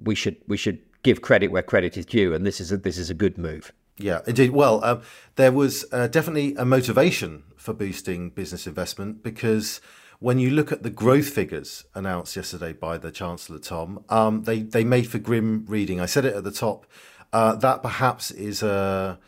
we 0.00 0.14
should 0.14 0.36
we 0.48 0.56
should 0.56 0.78
give 1.02 1.20
credit 1.20 1.48
where 1.48 1.62
credit 1.62 1.98
is 1.98 2.06
due, 2.06 2.32
and 2.32 2.46
this 2.46 2.60
is 2.60 2.72
a, 2.72 2.78
this 2.78 2.96
is 2.96 3.10
a 3.10 3.14
good 3.14 3.36
move. 3.36 3.72
Yeah, 3.98 4.20
indeed. 4.26 4.50
Well, 4.50 4.82
um, 4.82 5.02
there 5.36 5.52
was 5.52 5.84
uh, 5.92 6.06
definitely 6.06 6.54
a 6.54 6.64
motivation 6.64 7.44
for 7.56 7.74
boosting 7.74 8.30
business 8.30 8.66
investment 8.66 9.22
because 9.22 9.80
when 10.20 10.38
you 10.38 10.50
look 10.50 10.72
at 10.72 10.82
the 10.82 10.90
growth 10.90 11.28
figures 11.28 11.84
announced 11.94 12.34
yesterday 12.34 12.72
by 12.72 12.96
the 12.96 13.10
Chancellor 13.10 13.58
Tom, 13.58 14.04
um, 14.08 14.44
they 14.44 14.62
they 14.62 14.84
made 14.84 15.08
for 15.08 15.18
grim 15.18 15.66
reading. 15.68 16.00
I 16.00 16.06
said 16.06 16.24
it 16.24 16.34
at 16.34 16.44
the 16.44 16.52
top 16.52 16.86
uh, 17.32 17.54
that 17.56 17.82
perhaps 17.82 18.30
is 18.30 18.62
a 18.62 19.18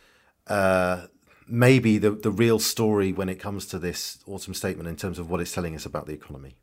uh, 0.46 1.06
maybe 1.46 1.98
the 1.98 2.10
the 2.10 2.30
real 2.30 2.58
story 2.58 3.12
when 3.12 3.28
it 3.28 3.36
comes 3.36 3.66
to 3.66 3.78
this 3.78 4.18
autumn 4.26 4.54
statement 4.54 4.88
in 4.88 4.96
terms 4.96 5.18
of 5.18 5.30
what 5.30 5.40
it's 5.40 5.52
telling 5.52 5.74
us 5.74 5.86
about 5.86 6.06
the 6.06 6.12
economy. 6.12 6.56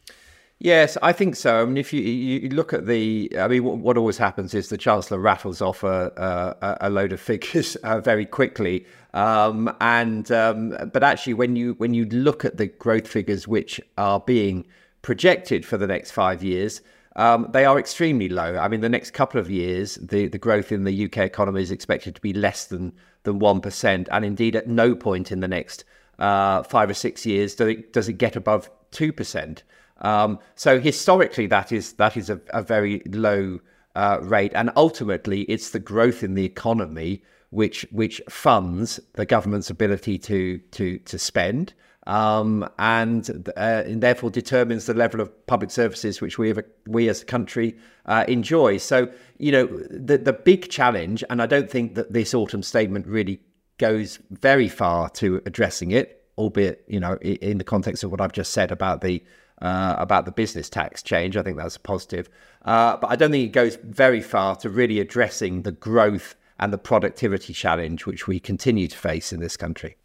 Yes, 0.59 0.97
I 1.03 1.13
think 1.13 1.35
so. 1.35 1.61
I 1.61 1.65
mean, 1.65 1.77
if 1.77 1.93
you, 1.93 2.01
you 2.01 2.49
look 2.49 2.73
at 2.73 2.87
the, 2.87 3.31
I 3.37 3.47
mean, 3.47 3.63
what, 3.63 3.77
what 3.77 3.95
always 3.95 4.17
happens 4.17 4.55
is 4.55 4.69
the 4.69 4.77
chancellor 4.77 5.19
rattles 5.19 5.61
off 5.61 5.83
a, 5.83 6.77
a, 6.81 6.89
load 6.89 7.13
of 7.13 7.21
figures 7.31 7.75
uh, 7.77 7.99
very 7.99 8.25
quickly, 8.25 8.87
um, 9.13 9.71
and 9.81 10.31
um, 10.31 10.75
but 10.91 11.03
actually, 11.03 11.35
when 11.35 11.55
you 11.55 11.73
when 11.75 11.93
you 11.93 12.05
look 12.05 12.43
at 12.43 12.57
the 12.57 12.67
growth 12.67 13.07
figures 13.07 13.47
which 13.47 13.79
are 13.99 14.19
being 14.19 14.65
projected 15.03 15.63
for 15.63 15.77
the 15.77 15.85
next 15.85 16.11
five 16.11 16.43
years, 16.43 16.81
um, 17.17 17.47
they 17.51 17.65
are 17.65 17.79
extremely 17.79 18.29
low. 18.29 18.57
I 18.57 18.67
mean, 18.67 18.81
the 18.81 18.89
next 18.89 19.11
couple 19.11 19.39
of 19.39 19.49
years, 19.49 19.95
the, 19.95 20.27
the 20.27 20.37
growth 20.37 20.71
in 20.71 20.83
the 20.83 21.05
UK 21.05 21.17
economy 21.17 21.63
is 21.63 21.71
expected 21.71 22.15
to 22.15 22.21
be 22.21 22.31
less 22.33 22.65
than 22.65 22.93
than 23.23 23.39
one 23.39 23.59
percent, 23.59 24.07
and 24.11 24.23
indeed, 24.23 24.55
at 24.55 24.67
no 24.67 24.95
point 24.95 25.31
in 25.31 25.39
the 25.41 25.47
next 25.47 25.83
uh, 26.19 26.63
five 26.63 26.89
or 26.89 26.93
six 26.93 27.25
years 27.25 27.55
does 27.55 27.67
it, 27.69 27.91
does 27.91 28.07
it 28.07 28.13
get 28.13 28.35
above 28.35 28.69
two 28.91 29.11
percent. 29.11 29.63
Um, 29.99 30.39
so 30.55 30.79
historically, 30.79 31.47
that 31.47 31.71
is 31.71 31.93
that 31.93 32.15
is 32.15 32.29
a, 32.29 32.39
a 32.51 32.61
very 32.61 33.01
low 33.07 33.59
uh, 33.95 34.19
rate, 34.21 34.51
and 34.53 34.71
ultimately, 34.75 35.41
it's 35.41 35.71
the 35.71 35.79
growth 35.79 36.23
in 36.23 36.35
the 36.35 36.45
economy 36.45 37.23
which 37.49 37.87
which 37.91 38.21
funds 38.29 38.99
the 39.13 39.25
government's 39.25 39.69
ability 39.69 40.19
to 40.19 40.59
to 40.71 40.99
to 40.99 41.17
spend 41.17 41.73
um, 42.07 42.67
and, 42.79 43.49
uh, 43.57 43.83
and, 43.85 44.01
therefore 44.01 44.31
determines 44.31 44.85
the 44.85 44.93
level 44.93 45.19
of 45.19 45.45
public 45.45 45.69
services 45.69 46.21
which 46.21 46.37
we, 46.37 46.47
have, 46.47 46.63
we 46.87 47.09
as 47.09 47.21
a 47.21 47.25
country 47.25 47.77
uh, 48.05 48.23
enjoy. 48.29 48.77
So, 48.77 49.11
you 49.39 49.51
know, 49.51 49.67
the, 49.89 50.17
the 50.17 50.31
big 50.31 50.69
challenge, 50.69 51.21
and 51.29 51.41
I 51.41 51.45
don't 51.45 51.69
think 51.69 51.95
that 51.95 52.13
this 52.13 52.33
autumn 52.33 52.63
statement 52.63 53.07
really 53.07 53.41
goes 53.77 54.19
very 54.31 54.69
far 54.69 55.09
to 55.09 55.41
addressing 55.45 55.91
it, 55.91 56.23
albeit, 56.37 56.85
you 56.87 57.01
know, 57.01 57.17
in 57.17 57.57
the 57.57 57.65
context 57.65 58.05
of 58.05 58.11
what 58.11 58.21
I've 58.21 58.31
just 58.31 58.53
said 58.53 58.71
about 58.71 59.01
the 59.01 59.21
uh, 59.61 59.95
about 59.97 60.25
the 60.25 60.31
business 60.31 60.69
tax 60.69 61.01
change. 61.01 61.35
I 61.35 61.41
think 61.41 61.57
that's 61.57 61.75
a 61.75 61.79
positive. 61.79 62.29
Uh, 62.63 62.95
but 62.97 63.09
I 63.09 63.15
don't 63.15 63.31
think 63.31 63.43
it 63.43 63.53
goes 63.53 63.75
very 63.83 64.21
far 64.21 64.55
to 64.57 64.69
really 64.69 64.99
addressing 64.99 65.63
the 65.63 65.71
growth 65.71 66.35
and 66.59 66.71
the 66.71 66.77
productivity 66.77 67.53
challenge 67.53 68.05
which 68.05 68.27
we 68.27 68.39
continue 68.39 68.87
to 68.87 68.95
face 68.95 69.33
in 69.33 69.39
this 69.39 69.57
country. 69.57 69.97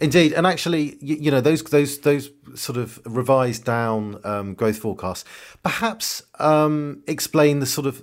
Indeed, 0.00 0.32
and 0.32 0.46
actually, 0.46 0.96
you, 1.00 1.16
you, 1.16 1.30
know 1.30 1.40
those 1.40 1.62
those 1.64 1.98
those 2.00 2.30
sort 2.54 2.78
of 2.78 3.00
revised 3.04 3.64
down 3.64 4.20
um, 4.24 4.54
growth 4.54 4.78
forecasts 4.78 5.24
perhaps 5.62 6.22
um, 6.38 7.02
explain 7.06 7.60
the 7.60 7.66
sort 7.66 7.86
of 7.86 8.02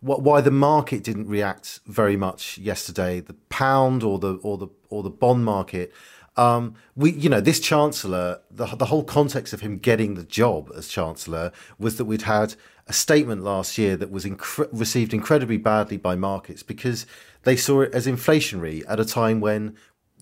why 0.00 0.40
the 0.40 0.50
market 0.50 1.02
didn't 1.02 1.28
react 1.28 1.80
very 1.86 2.16
much 2.16 2.58
yesterday, 2.58 3.20
the 3.20 3.32
pound 3.48 4.02
or 4.02 4.18
the 4.18 4.34
or 4.42 4.58
the 4.58 4.68
or 4.90 5.02
the 5.02 5.10
bond 5.10 5.44
market. 5.44 5.92
Um, 6.36 6.74
we, 6.96 7.12
you 7.12 7.28
know, 7.28 7.40
this 7.40 7.60
chancellor, 7.60 8.40
the 8.50 8.66
the 8.66 8.86
whole 8.86 9.04
context 9.04 9.52
of 9.52 9.60
him 9.60 9.78
getting 9.78 10.14
the 10.14 10.24
job 10.24 10.70
as 10.76 10.88
chancellor 10.88 11.52
was 11.78 11.96
that 11.96 12.04
we'd 12.04 12.22
had 12.22 12.54
a 12.86 12.92
statement 12.92 13.42
last 13.42 13.78
year 13.78 13.96
that 13.96 14.10
was 14.10 14.26
received 14.72 15.14
incredibly 15.14 15.56
badly 15.56 15.96
by 15.96 16.14
markets 16.14 16.62
because 16.62 17.06
they 17.44 17.56
saw 17.56 17.80
it 17.80 17.94
as 17.94 18.06
inflationary 18.06 18.82
at 18.86 19.00
a 19.00 19.06
time 19.06 19.40
when 19.40 19.74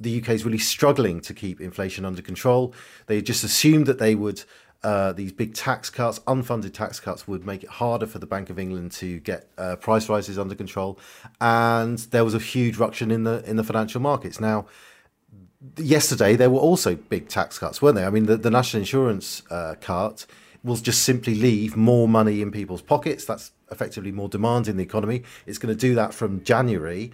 the 0.02 0.20
UK 0.20 0.30
is 0.30 0.44
really 0.44 0.58
struggling 0.58 1.20
to 1.20 1.34
keep 1.34 1.60
inflation 1.60 2.04
under 2.04 2.22
control. 2.22 2.74
They 3.06 3.22
just 3.22 3.44
assumed 3.44 3.86
that 3.86 3.98
they 3.98 4.14
would 4.14 4.44
uh, 4.82 5.12
these 5.12 5.32
big 5.32 5.54
tax 5.54 5.90
cuts, 5.90 6.18
unfunded 6.20 6.72
tax 6.72 6.98
cuts, 6.98 7.28
would 7.28 7.46
make 7.46 7.62
it 7.62 7.70
harder 7.70 8.06
for 8.06 8.18
the 8.18 8.26
Bank 8.26 8.50
of 8.50 8.58
England 8.58 8.90
to 8.90 9.20
get 9.20 9.48
uh, 9.56 9.76
price 9.76 10.08
rises 10.08 10.38
under 10.38 10.56
control, 10.56 10.98
and 11.40 11.98
there 12.10 12.24
was 12.24 12.34
a 12.34 12.40
huge 12.40 12.78
ruction 12.78 13.10
in 13.10 13.22
the 13.24 13.48
in 13.48 13.56
the 13.56 13.64
financial 13.64 14.00
markets. 14.00 14.40
Now, 14.40 14.66
yesterday 15.76 16.34
there 16.34 16.50
were 16.50 16.58
also 16.58 16.96
big 16.96 17.28
tax 17.28 17.58
cuts, 17.58 17.80
weren't 17.80 17.94
there? 17.94 18.06
I 18.06 18.10
mean, 18.10 18.26
the, 18.26 18.36
the 18.36 18.50
national 18.50 18.80
insurance 18.80 19.42
uh, 19.50 19.76
cut 19.80 20.26
will 20.64 20.76
just 20.76 21.02
simply 21.02 21.34
leave 21.34 21.76
more 21.76 22.08
money 22.08 22.42
in 22.42 22.50
people's 22.50 22.82
pockets. 22.82 23.24
That's 23.24 23.52
effectively 23.70 24.12
more 24.12 24.28
demand 24.28 24.68
in 24.68 24.76
the 24.76 24.82
economy. 24.82 25.22
It's 25.46 25.58
going 25.58 25.74
to 25.74 25.80
do 25.80 25.94
that 25.94 26.14
from 26.14 26.42
January. 26.44 27.12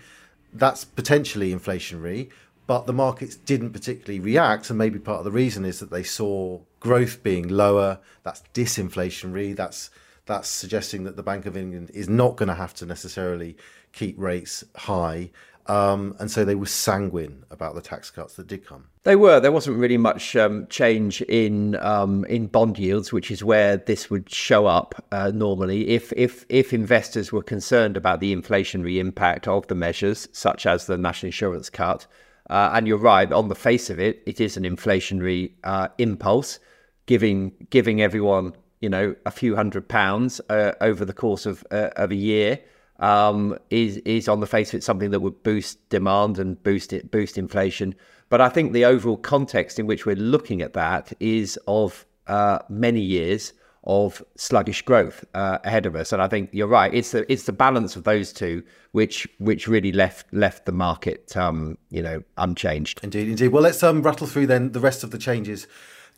That's 0.53 0.85
potentially 0.85 1.55
inflationary 1.55 2.31
but 2.68 2.87
the 2.87 2.92
markets 2.92 3.35
didn't 3.35 3.72
particularly 3.72 4.20
react. 4.20 4.68
And 4.68 4.78
maybe 4.78 4.98
part 4.98 5.18
of 5.18 5.24
the 5.24 5.33
reason 5.33 5.64
is 5.64 5.81
that 5.81 5.90
they 5.90 6.02
saw 6.04 6.61
growth 6.78 7.22
being 7.22 7.48
lower. 7.48 7.98
That's 8.22 8.42
disinflationary. 8.54 9.57
That's 9.57 9.90
that's 10.26 10.50
suggesting 10.50 11.04
that 11.04 11.16
the 11.16 11.22
Bank 11.22 11.46
of 11.46 11.57
England 11.57 11.90
is 11.94 12.11
not 12.11 12.37
going 12.37 12.50
to 12.50 12.54
have 12.54 12.74
to 12.74 12.85
necessarily 12.85 13.57
keep 13.92 14.16
rates 14.18 14.62
high. 14.76 15.31
Um, 15.64 16.14
and 16.18 16.31
so 16.31 16.44
they 16.44 16.54
were 16.54 16.66
sanguine 16.66 17.44
about 17.50 17.74
the 17.74 17.81
tax 17.81 18.11
cuts 18.11 18.35
that 18.37 18.46
did 18.46 18.66
come. 18.66 18.88
They 19.04 19.16
were. 19.16 19.40
There 19.40 19.52
wasn't 19.52 19.78
really 19.78 19.96
much 19.96 20.37
um, 20.37 20.66
change 20.68 21.22
in 21.22 21.74
um, 21.76 22.26
in 22.26 22.48
bond 22.48 22.78
yields, 22.78 23.14
which 23.14 23.31
is 23.31 23.42
where 23.42 23.78
this 23.78 24.11
would 24.11 24.31
show 24.31 24.66
up 24.66 25.02
uh, 25.11 25.31
normally. 25.35 25.88
If 25.88 26.12
if 26.14 26.44
if 26.50 26.74
investors 26.74 27.33
were 27.33 27.42
concerned 27.42 27.96
about 27.96 28.20
the 28.20 28.37
inflationary 28.37 28.98
impact 28.98 29.48
of 29.48 29.66
the 29.68 29.74
measures, 29.74 30.28
such 30.33 30.66
as 30.66 30.87
the 30.87 30.98
national 30.98 31.28
insurance 31.28 31.70
cut, 31.70 32.07
uh, 32.50 32.70
and 32.72 32.87
you're 32.87 32.98
right, 32.98 33.30
on 33.32 33.48
the 33.48 33.54
face 33.54 33.90
of 33.90 33.98
it, 33.98 34.22
it 34.26 34.40
is 34.40 34.56
an 34.56 34.64
inflationary 34.64 35.52
uh, 35.64 35.88
impulse, 35.98 36.58
giving 37.06 37.52
giving 37.70 38.00
everyone 38.00 38.54
you 38.80 38.88
know 38.88 39.14
a 39.26 39.30
few 39.30 39.56
hundred 39.56 39.88
pounds 39.88 40.40
uh, 40.48 40.72
over 40.80 41.04
the 41.04 41.12
course 41.12 41.46
of 41.46 41.64
uh, 41.70 41.90
of 41.96 42.11
a 42.11 42.16
year 42.16 42.61
um, 43.00 43.58
is 43.70 43.98
is 43.98 44.28
on 44.28 44.40
the 44.40 44.46
face 44.46 44.72
of 44.72 44.78
it 44.78 44.84
something 44.84 45.11
that 45.11 45.20
would 45.20 45.42
boost 45.42 45.88
demand 45.88 46.38
and 46.38 46.62
boost 46.62 46.92
it 46.92 47.11
boost 47.11 47.38
inflation. 47.38 47.94
But 48.28 48.40
I 48.40 48.48
think 48.48 48.72
the 48.72 48.84
overall 48.84 49.16
context 49.16 49.78
in 49.78 49.87
which 49.87 50.04
we're 50.04 50.16
looking 50.16 50.61
at 50.61 50.74
that 50.74 51.12
is 51.18 51.58
of 51.66 52.04
uh, 52.26 52.58
many 52.68 53.00
years 53.00 53.52
of 53.88 54.22
sluggish 54.37 54.83
growth 54.83 55.24
uh, 55.35 55.59
ahead 55.64 55.87
of 55.87 55.96
us. 55.96 56.12
And 56.12 56.22
I 56.22 56.29
think 56.29 56.51
you're 56.53 56.68
right. 56.68 56.92
It's 56.94 57.12
the 57.12 57.31
it's 57.33 57.44
the 57.44 57.53
balance 57.53 57.96
of 57.96 58.05
those 58.05 58.33
two 58.33 58.62
which 58.92 59.27
which 59.38 59.66
really 59.66 59.92
left 59.92 60.33
left 60.33 60.66
the 60.66 60.72
market 60.72 61.37
um, 61.37 61.77
you 61.90 62.03
know 62.03 62.22
unchanged. 62.37 63.01
Indeed, 63.03 63.29
indeed. 63.29 63.48
Well, 63.48 63.62
let's 63.62 63.83
um, 63.83 64.03
rattle 64.03 64.27
through 64.27 64.46
then 64.46 64.72
the 64.72 64.81
rest 64.81 65.03
of 65.03 65.11
the 65.11 65.18
changes. 65.18 65.66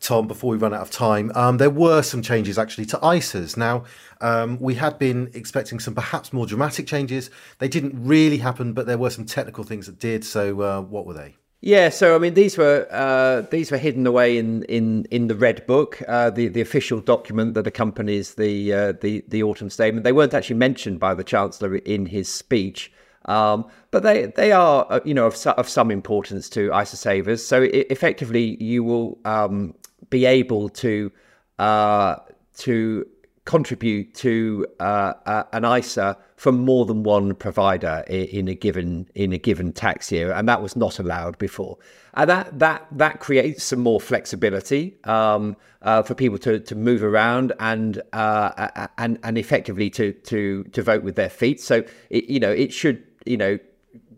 Tom, 0.01 0.27
before 0.27 0.49
we 0.49 0.57
run 0.57 0.73
out 0.73 0.81
of 0.81 0.89
time, 0.89 1.31
um, 1.35 1.57
there 1.57 1.69
were 1.69 2.01
some 2.01 2.23
changes 2.23 2.57
actually 2.57 2.87
to 2.87 2.97
ISAs. 2.97 3.55
Now, 3.55 3.83
um, 4.19 4.57
we 4.59 4.73
had 4.73 4.97
been 4.97 5.29
expecting 5.35 5.79
some 5.79 5.93
perhaps 5.93 6.33
more 6.33 6.47
dramatic 6.47 6.87
changes. 6.87 7.29
They 7.59 7.67
didn't 7.67 7.93
really 8.03 8.39
happen, 8.39 8.73
but 8.73 8.87
there 8.87 8.97
were 8.97 9.11
some 9.11 9.25
technical 9.25 9.63
things 9.63 9.85
that 9.85 9.99
did. 9.99 10.25
So, 10.25 10.59
uh, 10.61 10.81
what 10.81 11.05
were 11.05 11.13
they? 11.13 11.35
Yeah, 11.63 11.89
so 11.89 12.15
I 12.15 12.17
mean, 12.17 12.33
these 12.33 12.57
were 12.57 12.87
uh, 12.89 13.41
these 13.51 13.69
were 13.69 13.77
hidden 13.77 14.07
away 14.07 14.39
in 14.39 14.63
in 14.63 15.05
in 15.11 15.27
the 15.27 15.35
red 15.35 15.67
book, 15.67 16.01
uh, 16.07 16.31
the 16.31 16.47
the 16.47 16.59
official 16.59 16.99
document 16.99 17.53
that 17.53 17.67
accompanies 17.67 18.33
the 18.33 18.73
uh, 18.73 18.93
the 18.99 19.23
the 19.27 19.43
autumn 19.43 19.69
statement. 19.69 20.03
They 20.03 20.11
weren't 20.11 20.33
actually 20.33 20.55
mentioned 20.55 20.99
by 20.99 21.13
the 21.13 21.23
chancellor 21.23 21.75
in 21.75 22.07
his 22.07 22.27
speech, 22.27 22.91
um, 23.25 23.67
but 23.91 24.01
they 24.01 24.25
they 24.35 24.51
are 24.51 24.87
uh, 24.89 25.01
you 25.05 25.13
know 25.13 25.27
of, 25.27 25.45
of 25.45 25.69
some 25.69 25.91
importance 25.91 26.49
to 26.49 26.75
ISA 26.75 26.97
savers. 26.97 27.45
So 27.45 27.61
it, 27.61 27.85
effectively, 27.91 28.61
you 28.61 28.83
will 28.83 29.19
um, 29.23 29.75
be 30.09 30.25
able 30.25 30.67
to 30.69 31.11
uh, 31.59 32.15
to 32.57 33.05
contribute 33.45 34.15
to 34.15 34.65
uh, 34.79 35.13
uh, 35.27 35.43
an 35.53 35.65
ISA 35.65 36.17
from 36.41 36.57
more 36.57 36.87
than 36.87 37.03
one 37.03 37.35
provider 37.35 38.03
in 38.07 38.47
a 38.47 38.55
given 38.55 39.07
in 39.13 39.31
a 39.31 39.37
given 39.37 39.71
tax 39.71 40.11
year, 40.11 40.31
and 40.31 40.49
that 40.49 40.59
was 40.59 40.75
not 40.75 40.97
allowed 40.97 41.37
before. 41.37 41.77
And 42.15 42.27
that 42.31 42.57
that 42.57 42.87
that 42.93 43.19
creates 43.19 43.63
some 43.63 43.81
more 43.81 44.01
flexibility 44.01 44.97
um, 45.03 45.55
uh, 45.83 46.01
for 46.01 46.15
people 46.15 46.39
to, 46.39 46.59
to 46.59 46.73
move 46.73 47.03
around 47.03 47.53
and 47.59 48.01
uh, 48.11 48.87
and 48.97 49.19
and 49.21 49.37
effectively 49.37 49.91
to 49.91 50.13
to 50.13 50.63
to 50.63 50.81
vote 50.81 51.03
with 51.03 51.15
their 51.15 51.29
feet. 51.29 51.61
So 51.61 51.83
it, 52.09 52.23
you 52.23 52.39
know 52.39 52.49
it 52.49 52.73
should 52.73 53.03
you 53.27 53.37
know 53.37 53.59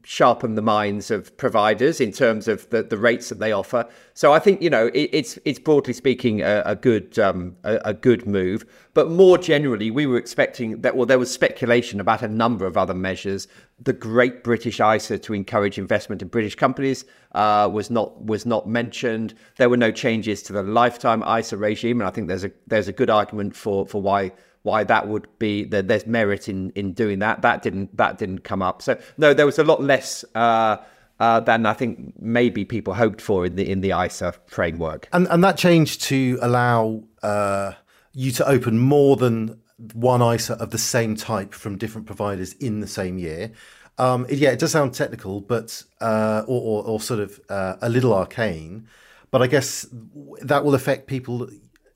sharpen 0.04 0.56
the 0.56 0.62
minds 0.62 1.10
of 1.10 1.36
providers 1.38 2.02
in 2.02 2.12
terms 2.12 2.48
of 2.48 2.70
the, 2.70 2.84
the 2.84 2.98
rates 2.98 3.30
that 3.30 3.40
they 3.40 3.52
offer. 3.52 3.88
So 4.14 4.34
I 4.34 4.40
think 4.40 4.62
you 4.62 4.70
know 4.70 4.88
it, 4.88 5.10
it's 5.12 5.40
it's 5.46 5.60
broadly 5.60 5.94
speaking 5.94 6.42
a, 6.42 6.62
a 6.66 6.76
good 6.76 7.18
um, 7.18 7.56
a, 7.64 7.80
a, 7.86 7.94
good 7.94 8.28
move. 8.28 8.66
But 8.94 9.10
more 9.10 9.38
generally, 9.38 9.90
we 9.92 10.06
were 10.06 10.18
expecting 10.18 10.82
that. 10.82 10.96
Well, 10.96 11.06
there 11.06 11.20
was 11.20 11.32
speculation 11.32 12.00
about 12.00 12.22
a 12.22 12.28
number 12.28 12.66
of 12.66 12.78
other 12.78 12.94
measures. 12.94 13.48
The 13.82 13.94
Great 13.94 14.44
British 14.44 14.80
ISA 14.80 15.20
to 15.20 15.34
encourage 15.34 15.78
investment 15.78 16.22
in 16.22 16.28
British 16.28 16.56
companies 16.56 17.06
uh, 17.32 17.70
was 17.72 17.90
not 17.90 18.22
was 18.24 18.46
not 18.46 18.68
mentioned. 18.68 19.34
There 19.58 19.70
were 19.70 19.78
no 19.78 19.92
changes 19.92 20.44
to 20.44 20.54
the 20.54 20.64
lifetime 20.64 21.24
ISA 21.24 21.58
regime, 21.58 22.02
and 22.02 22.08
I 22.08 22.12
think 22.12 22.28
there's 22.28 22.44
a 22.44 22.52
there's 22.68 22.88
a 22.88 22.94
good 22.94 23.10
argument 23.10 23.56
for 23.56 23.86
for 23.88 24.02
why 24.02 24.34
why 24.64 24.84
that 24.86 25.08
would 25.08 25.28
be 25.40 25.66
that 25.66 25.88
there's 25.88 26.08
merit 26.08 26.50
in 26.50 26.72
in 26.72 26.94
doing 26.94 27.20
that. 27.20 27.42
That 27.42 27.62
didn't 27.62 27.96
that 27.96 28.18
didn't 28.18 28.40
come 28.40 28.62
up. 28.62 28.82
So 28.82 29.00
no, 29.18 29.34
there 29.34 29.46
was 29.46 29.60
a 29.60 29.64
lot 29.64 29.82
less. 29.82 30.26
Uh, 30.34 30.78
uh, 31.20 31.40
than 31.40 31.66
I 31.66 31.74
think 31.74 32.20
maybe 32.20 32.66
people 32.66 32.96
hoped 32.96 33.22
for 33.22 33.46
in 33.46 33.56
the 33.56 33.70
in 33.70 33.82
the 33.82 33.92
ISA 33.92 34.34
framework, 34.48 35.08
and 35.14 35.28
and 35.30 35.44
that 35.44 35.58
change 35.58 36.00
to 36.00 36.40
allow 36.42 37.04
uh, 37.22 37.74
you 38.14 38.32
to 38.32 38.48
open 38.48 38.80
more 38.80 39.16
than 39.16 39.62
one 39.94 40.22
ISA 40.22 40.56
of 40.56 40.72
the 40.72 40.78
same 40.78 41.16
type 41.16 41.54
from 41.54 41.78
different 41.78 42.08
providers 42.08 42.54
in 42.54 42.80
the 42.80 42.88
same 42.88 43.18
year. 43.18 43.52
Um, 43.98 44.26
yeah, 44.30 44.50
it 44.50 44.60
does 44.60 44.72
sound 44.72 44.94
technical, 44.94 45.40
but 45.40 45.84
uh, 46.02 46.44
or, 46.48 46.62
or, 46.62 46.88
or, 46.88 47.00
sort 47.00 47.20
of 47.20 47.40
uh, 47.50 47.76
a 47.82 47.90
little 47.90 48.14
arcane. 48.14 48.88
But 49.30 49.42
I 49.42 49.48
guess 49.48 49.86
that 50.42 50.66
will 50.66 50.74
affect 50.74 51.08
people 51.08 51.48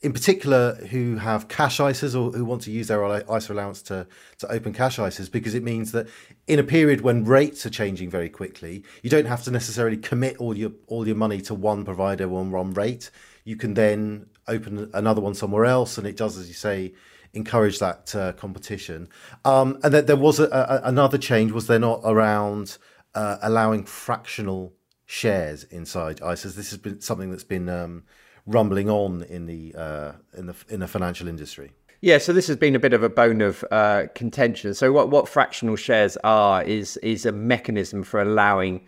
in 0.01 0.13
particular 0.13 0.75
who 0.91 1.15
have 1.15 1.47
cash 1.47 1.79
ISAs 1.79 2.13
or 2.13 2.31
who 2.31 2.45
want 2.45 2.61
to 2.61 2.71
use 2.71 2.87
their 2.87 3.03
ISA 3.03 3.51
allowance 3.51 3.81
to, 3.81 4.05
to 4.37 4.51
open 4.51 4.71
cash 4.71 4.97
ISAs 4.97 5.31
because 5.31 5.55
it 5.55 5.63
means 5.63 5.91
that 5.91 6.07
in 6.45 6.59
a 6.59 6.63
period 6.63 7.01
when 7.01 7.25
rates 7.25 7.65
are 7.65 7.71
changing 7.71 8.09
very 8.09 8.29
quickly, 8.29 8.83
you 9.01 9.09
don't 9.09 9.25
have 9.25 9.43
to 9.43 9.51
necessarily 9.51 9.97
commit 9.97 10.37
all 10.37 10.55
your 10.55 10.71
all 10.87 11.07
your 11.07 11.15
money 11.15 11.41
to 11.41 11.55
one 11.55 11.83
provider 11.83 12.31
on 12.33 12.51
one 12.51 12.73
rate. 12.73 13.09
You 13.43 13.55
can 13.55 13.73
then 13.73 14.27
open 14.47 14.89
another 14.93 15.21
one 15.21 15.33
somewhere 15.33 15.65
else, 15.65 15.97
and 15.97 16.05
it 16.05 16.15
does, 16.15 16.37
as 16.37 16.47
you 16.47 16.53
say, 16.53 16.93
encourage 17.33 17.79
that 17.79 18.15
uh, 18.15 18.33
competition. 18.33 19.09
Um, 19.45 19.79
and 19.83 19.93
then 19.93 20.05
there 20.05 20.15
was 20.15 20.39
a, 20.39 20.45
a, 20.45 20.81
another 20.83 21.17
change. 21.17 21.51
Was 21.51 21.67
there 21.67 21.79
not 21.79 22.01
around 22.03 22.77
uh, 23.15 23.37
allowing 23.41 23.83
fractional 23.85 24.73
shares 25.05 25.63
inside 25.65 26.17
ISAs? 26.17 26.55
This 26.55 26.69
has 26.69 26.77
been 26.77 27.01
something 27.01 27.31
that's 27.31 27.43
been 27.43 27.67
um, 27.67 28.03
rumbling 28.47 28.89
on 28.89 29.23
in 29.23 29.45
the 29.45 29.75
uh, 29.75 30.11
in 30.35 30.47
the 30.47 30.55
in 30.69 30.79
the 30.79 30.87
financial 30.87 31.27
industry. 31.27 31.73
Yeah, 32.01 32.19
so 32.19 32.31
this 32.31 32.47
has 32.47 32.57
been 32.57 32.75
a 32.75 32.79
bit 32.79 32.93
of 32.93 33.01
a 33.01 33.09
bone 33.09 33.41
of 33.41 33.65
uh, 33.71 34.03
contention. 34.15 34.73
So 34.73 34.91
what 34.91 35.09
what 35.09 35.27
fractional 35.27 35.75
shares 35.75 36.17
are 36.23 36.63
is 36.63 36.97
is 36.97 37.25
a 37.25 37.31
mechanism 37.31 38.03
for 38.03 38.21
allowing 38.21 38.85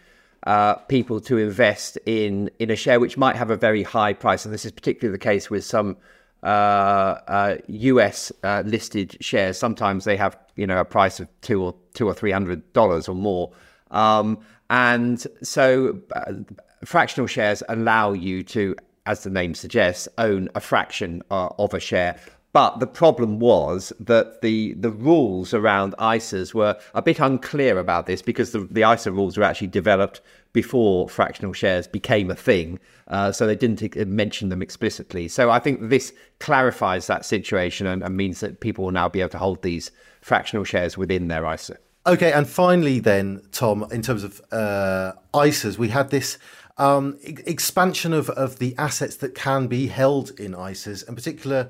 uh, 0.47 0.75
people 0.75 1.19
to 1.21 1.37
invest 1.37 1.97
in 2.05 2.49
in 2.59 2.71
a 2.71 2.75
share 2.75 2.99
which 2.99 3.17
might 3.17 3.35
have 3.35 3.49
a 3.49 3.57
very 3.57 3.83
high 3.83 4.13
price, 4.13 4.45
and 4.45 4.53
this 4.53 4.65
is 4.65 4.71
particularly 4.71 5.11
the 5.11 5.23
case 5.23 5.49
with 5.49 5.65
some 5.65 5.97
uh, 6.43 7.55
US 7.67 8.31
uh, 8.43 8.47
uh, 8.47 8.63
listed 8.65 9.17
shares. 9.21 9.57
Sometimes 9.57 10.05
they 10.05 10.15
have 10.15 10.37
you 10.55 10.67
know 10.67 10.79
a 10.79 10.85
price 10.85 11.19
of 11.19 11.27
two 11.41 11.63
or 11.63 11.75
two 11.93 12.07
or 12.07 12.13
three 12.13 12.31
hundred 12.31 12.71
dollars 12.73 13.09
or 13.09 13.15
more, 13.15 13.51
um, 13.91 14.39
and 14.69 15.25
so 15.41 15.99
uh, 16.15 16.33
fractional 16.85 17.27
shares 17.27 17.63
allow 17.67 18.13
you 18.13 18.43
to 18.43 18.75
as 19.09 19.23
the 19.23 19.29
name 19.29 19.55
suggests, 19.55 20.07
own 20.19 20.47
a 20.53 20.61
fraction 20.61 21.23
uh, 21.31 21.49
of 21.57 21.73
a 21.73 21.79
share. 21.79 22.15
But 22.53 22.79
the 22.79 22.87
problem 22.87 23.39
was 23.39 23.91
that 23.99 24.41
the 24.41 24.73
the 24.73 24.91
rules 24.91 25.53
around 25.53 25.95
ISAs 25.99 26.53
were 26.53 26.79
a 26.93 27.01
bit 27.01 27.19
unclear 27.19 27.77
about 27.77 28.05
this 28.05 28.21
because 28.21 28.51
the, 28.51 28.61
the 28.71 28.89
ISA 28.91 29.11
rules 29.11 29.37
were 29.37 29.43
actually 29.43 29.67
developed 29.67 30.21
before 30.53 31.09
fractional 31.09 31.53
shares 31.53 31.87
became 31.87 32.31
a 32.31 32.35
thing. 32.35 32.79
Uh, 33.07 33.31
so 33.31 33.45
they 33.45 33.55
didn't 33.55 33.95
mention 34.07 34.49
them 34.49 34.61
explicitly. 34.61 35.27
So 35.27 35.49
I 35.49 35.59
think 35.59 35.89
this 35.89 36.13
clarifies 36.39 37.07
that 37.07 37.25
situation 37.25 37.85
and, 37.87 38.03
and 38.03 38.15
means 38.15 38.39
that 38.39 38.59
people 38.59 38.85
will 38.85 38.91
now 38.91 39.09
be 39.09 39.21
able 39.21 39.29
to 39.29 39.37
hold 39.37 39.61
these 39.61 39.91
fractional 40.21 40.63
shares 40.63 40.97
within 40.97 41.27
their 41.27 41.51
ISA. 41.51 41.77
Okay, 42.07 42.31
and 42.31 42.47
finally, 42.47 42.99
then, 42.99 43.41
Tom, 43.51 43.85
in 43.91 44.01
terms 44.01 44.23
of 44.23 44.41
uh, 44.51 45.11
ISAs, 45.33 45.77
we 45.77 45.89
had 45.89 46.09
this 46.09 46.37
um, 46.79 47.19
e- 47.21 47.37
expansion 47.45 48.13
of, 48.13 48.29
of 48.31 48.59
the 48.59 48.75
assets 48.77 49.17
that 49.17 49.35
can 49.35 49.67
be 49.67 49.87
held 49.87 50.31
in 50.39 50.53
ISAs, 50.53 51.07
in 51.07 51.15
particular 51.15 51.69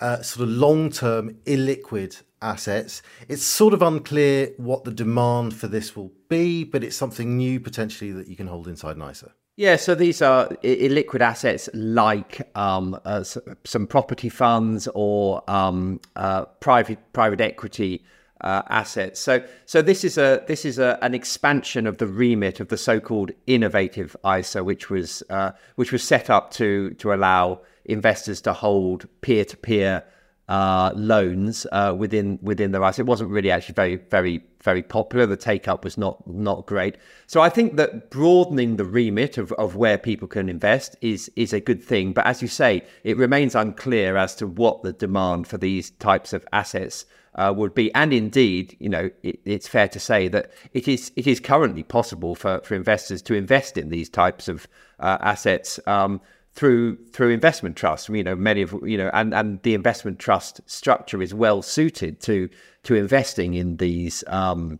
uh, 0.00 0.22
sort 0.22 0.48
of 0.48 0.54
long 0.54 0.90
term 0.90 1.36
illiquid 1.44 2.22
assets. 2.42 3.02
It's 3.28 3.42
sort 3.42 3.74
of 3.74 3.82
unclear 3.82 4.52
what 4.56 4.84
the 4.84 4.92
demand 4.92 5.54
for 5.54 5.66
this 5.66 5.96
will 5.96 6.12
be, 6.28 6.64
but 6.64 6.84
it's 6.84 6.96
something 6.96 7.36
new 7.36 7.60
potentially 7.60 8.12
that 8.12 8.28
you 8.28 8.36
can 8.36 8.46
hold 8.46 8.68
inside 8.68 8.96
an 8.96 9.02
ISA. 9.02 9.32
Yeah, 9.56 9.76
so 9.76 9.94
these 9.94 10.22
are 10.22 10.48
illiquid 10.62 11.20
assets 11.20 11.68
like 11.74 12.40
um, 12.56 12.98
uh, 13.04 13.24
some 13.64 13.86
property 13.86 14.30
funds 14.30 14.88
or 14.94 15.42
um, 15.50 16.00
uh, 16.16 16.46
private 16.60 16.98
private 17.12 17.42
equity 17.42 18.02
uh, 18.42 18.62
assets. 18.68 19.20
So, 19.20 19.42
so 19.66 19.82
this 19.82 20.04
is 20.04 20.18
a 20.18 20.42
this 20.46 20.64
is 20.64 20.78
a, 20.78 20.98
an 21.02 21.14
expansion 21.14 21.86
of 21.86 21.98
the 21.98 22.06
remit 22.06 22.60
of 22.60 22.68
the 22.68 22.76
so-called 22.76 23.32
innovative 23.46 24.16
ISA, 24.26 24.64
which 24.64 24.90
was 24.90 25.22
uh, 25.30 25.52
which 25.76 25.92
was 25.92 26.02
set 26.02 26.30
up 26.30 26.50
to 26.52 26.90
to 26.94 27.12
allow 27.12 27.60
investors 27.84 28.40
to 28.42 28.52
hold 28.52 29.08
peer-to-peer 29.20 30.04
uh, 30.48 30.92
loans 30.96 31.66
uh, 31.70 31.94
within 31.96 32.38
within 32.42 32.72
the 32.72 32.84
ISA. 32.84 33.02
It 33.02 33.06
wasn't 33.06 33.30
really 33.30 33.50
actually 33.50 33.74
very 33.74 33.96
very 33.96 34.42
very 34.62 34.82
popular. 34.82 35.26
The 35.26 35.36
take 35.36 35.68
up 35.68 35.84
was 35.84 35.96
not 35.96 36.26
not 36.26 36.66
great. 36.66 36.96
So 37.26 37.40
I 37.40 37.48
think 37.48 37.76
that 37.76 38.10
broadening 38.10 38.76
the 38.76 38.84
remit 38.84 39.38
of, 39.38 39.52
of 39.52 39.76
where 39.76 39.98
people 39.98 40.28
can 40.28 40.48
invest 40.48 40.96
is 41.00 41.30
is 41.36 41.52
a 41.52 41.60
good 41.60 41.82
thing. 41.82 42.12
But 42.12 42.26
as 42.26 42.42
you 42.42 42.48
say, 42.48 42.84
it 43.04 43.16
remains 43.16 43.54
unclear 43.54 44.16
as 44.16 44.34
to 44.36 44.46
what 44.46 44.82
the 44.82 44.92
demand 44.92 45.46
for 45.46 45.58
these 45.58 45.90
types 45.90 46.32
of 46.32 46.44
assets 46.52 47.04
uh, 47.34 47.52
would 47.56 47.74
be. 47.74 47.92
And 47.94 48.12
indeed, 48.12 48.76
you 48.80 48.88
know, 48.88 49.10
it, 49.22 49.40
it's 49.44 49.68
fair 49.68 49.88
to 49.88 50.00
say 50.00 50.28
that 50.28 50.50
it 50.72 50.88
is 50.88 51.12
it 51.16 51.26
is 51.26 51.40
currently 51.40 51.82
possible 51.82 52.34
for, 52.34 52.60
for 52.60 52.74
investors 52.74 53.22
to 53.22 53.34
invest 53.34 53.76
in 53.76 53.88
these 53.88 54.08
types 54.08 54.48
of 54.48 54.66
uh, 54.98 55.18
assets. 55.20 55.80
Um, 55.86 56.20
through 56.54 56.96
through 57.12 57.30
investment 57.30 57.76
trusts. 57.76 58.08
You 58.08 58.24
know, 58.24 58.34
many 58.34 58.62
of 58.62 58.74
you 58.84 58.98
know, 58.98 59.10
and 59.12 59.32
and 59.32 59.62
the 59.62 59.74
investment 59.74 60.18
trust 60.18 60.60
structure 60.66 61.22
is 61.22 61.32
well 61.32 61.62
suited 61.62 62.20
to 62.22 62.48
to 62.82 62.94
investing 62.94 63.54
in 63.54 63.76
these 63.76 64.24
um, 64.26 64.78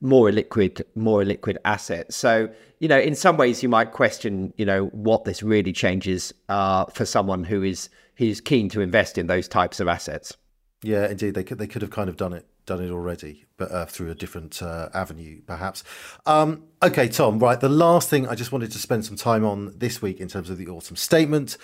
more 0.00 0.30
liquid 0.30 0.84
more 0.94 1.24
liquid 1.24 1.58
assets. 1.64 2.16
So 2.16 2.48
you 2.78 2.88
know, 2.88 2.98
in 2.98 3.14
some 3.14 3.36
ways, 3.36 3.62
you 3.62 3.68
might 3.68 3.92
question 3.92 4.52
you 4.56 4.64
know 4.64 4.86
what 4.86 5.24
this 5.24 5.42
really 5.42 5.72
changes 5.72 6.32
uh, 6.48 6.84
for 6.86 7.04
someone 7.04 7.44
who 7.44 7.62
is 7.62 7.88
who's 8.16 8.40
keen 8.40 8.68
to 8.70 8.80
invest 8.80 9.18
in 9.18 9.26
those 9.26 9.48
types 9.48 9.80
of 9.80 9.88
assets. 9.88 10.36
Yeah, 10.82 11.08
indeed, 11.08 11.34
they 11.34 11.44
could 11.44 11.58
they 11.58 11.66
could 11.66 11.82
have 11.82 11.90
kind 11.90 12.08
of 12.08 12.16
done 12.16 12.32
it 12.32 12.46
done 12.66 12.82
it 12.82 12.90
already, 12.90 13.46
but 13.56 13.72
uh, 13.72 13.86
through 13.86 14.10
a 14.10 14.14
different 14.14 14.62
uh, 14.62 14.90
avenue, 14.94 15.40
perhaps. 15.46 15.82
Um, 16.26 16.64
okay, 16.82 17.08
Tom. 17.08 17.38
Right, 17.38 17.58
the 17.58 17.68
last 17.68 18.08
thing 18.08 18.28
I 18.28 18.34
just 18.34 18.52
wanted 18.52 18.70
to 18.72 18.78
spend 18.78 19.04
some 19.04 19.16
time 19.16 19.44
on 19.44 19.76
this 19.76 20.00
week 20.00 20.20
in 20.20 20.28
terms 20.28 20.50
of 20.50 20.58
the 20.58 20.68
autumn 20.68 20.96
statement 20.96 21.56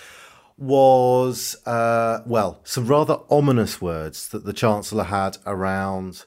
was 0.57 1.57
uh, 1.67 2.21
well, 2.27 2.61
some 2.65 2.87
rather 2.87 3.19
ominous 3.31 3.81
words 3.81 4.29
that 4.29 4.45
the 4.45 4.53
chancellor 4.53 5.05
had 5.05 5.39
around 5.47 6.25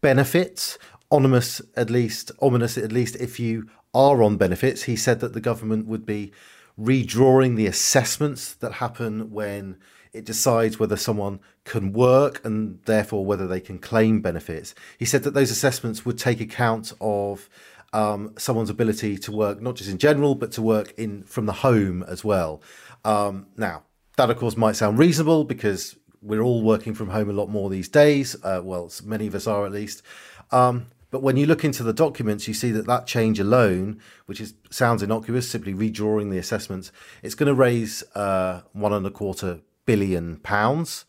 benefits. 0.00 0.78
Ominous, 1.12 1.60
at 1.74 1.90
least 1.90 2.30
ominous, 2.40 2.78
at 2.78 2.92
least 2.92 3.16
if 3.16 3.40
you 3.40 3.68
are 3.92 4.22
on 4.22 4.36
benefits. 4.36 4.84
He 4.84 4.94
said 4.94 5.18
that 5.18 5.32
the 5.32 5.40
government 5.40 5.88
would 5.88 6.06
be 6.06 6.32
redrawing 6.78 7.56
the 7.56 7.66
assessments 7.66 8.54
that 8.54 8.74
happen 8.74 9.32
when 9.32 9.76
it 10.12 10.24
decides 10.24 10.78
whether 10.78 10.96
someone 10.96 11.40
can 11.70 11.92
work 11.92 12.44
and 12.44 12.80
therefore 12.86 13.24
whether 13.24 13.46
they 13.46 13.60
can 13.60 13.78
claim 13.78 14.20
benefits. 14.20 14.74
He 14.98 15.04
said 15.04 15.22
that 15.22 15.34
those 15.34 15.52
assessments 15.52 16.04
would 16.04 16.18
take 16.18 16.40
account 16.40 16.92
of 17.00 17.48
um, 17.92 18.34
someone's 18.36 18.70
ability 18.70 19.16
to 19.18 19.30
work, 19.30 19.62
not 19.62 19.76
just 19.76 19.88
in 19.88 19.98
general, 19.98 20.34
but 20.34 20.50
to 20.52 20.62
work 20.62 20.92
in 20.98 21.22
from 21.22 21.46
the 21.46 21.52
home 21.52 22.02
as 22.08 22.24
well. 22.24 22.60
Um, 23.04 23.46
now, 23.56 23.84
that 24.16 24.30
of 24.30 24.36
course 24.36 24.56
might 24.56 24.74
sound 24.74 24.98
reasonable 24.98 25.44
because 25.44 25.94
we're 26.20 26.42
all 26.42 26.60
working 26.60 26.92
from 26.92 27.10
home 27.10 27.30
a 27.30 27.32
lot 27.32 27.48
more 27.48 27.70
these 27.70 27.88
days. 27.88 28.34
Uh, 28.42 28.60
well, 28.64 28.90
many 29.04 29.28
of 29.28 29.36
us 29.36 29.46
are 29.46 29.64
at 29.64 29.70
least. 29.70 30.02
Um, 30.50 30.86
but 31.12 31.22
when 31.22 31.36
you 31.36 31.46
look 31.46 31.64
into 31.64 31.84
the 31.84 31.92
documents, 31.92 32.48
you 32.48 32.54
see 32.54 32.72
that 32.72 32.86
that 32.86 33.06
change 33.06 33.38
alone, 33.38 34.00
which 34.26 34.40
is 34.40 34.54
sounds 34.70 35.04
innocuous, 35.04 35.48
simply 35.48 35.72
redrawing 35.72 36.32
the 36.32 36.38
assessments, 36.38 36.90
it's 37.22 37.36
going 37.36 37.46
to 37.46 37.54
raise 37.54 38.02
uh, 38.16 38.62
one 38.72 38.92
and 38.92 39.06
a 39.06 39.10
quarter 39.10 39.60
billion 39.86 40.38
pounds 40.38 41.04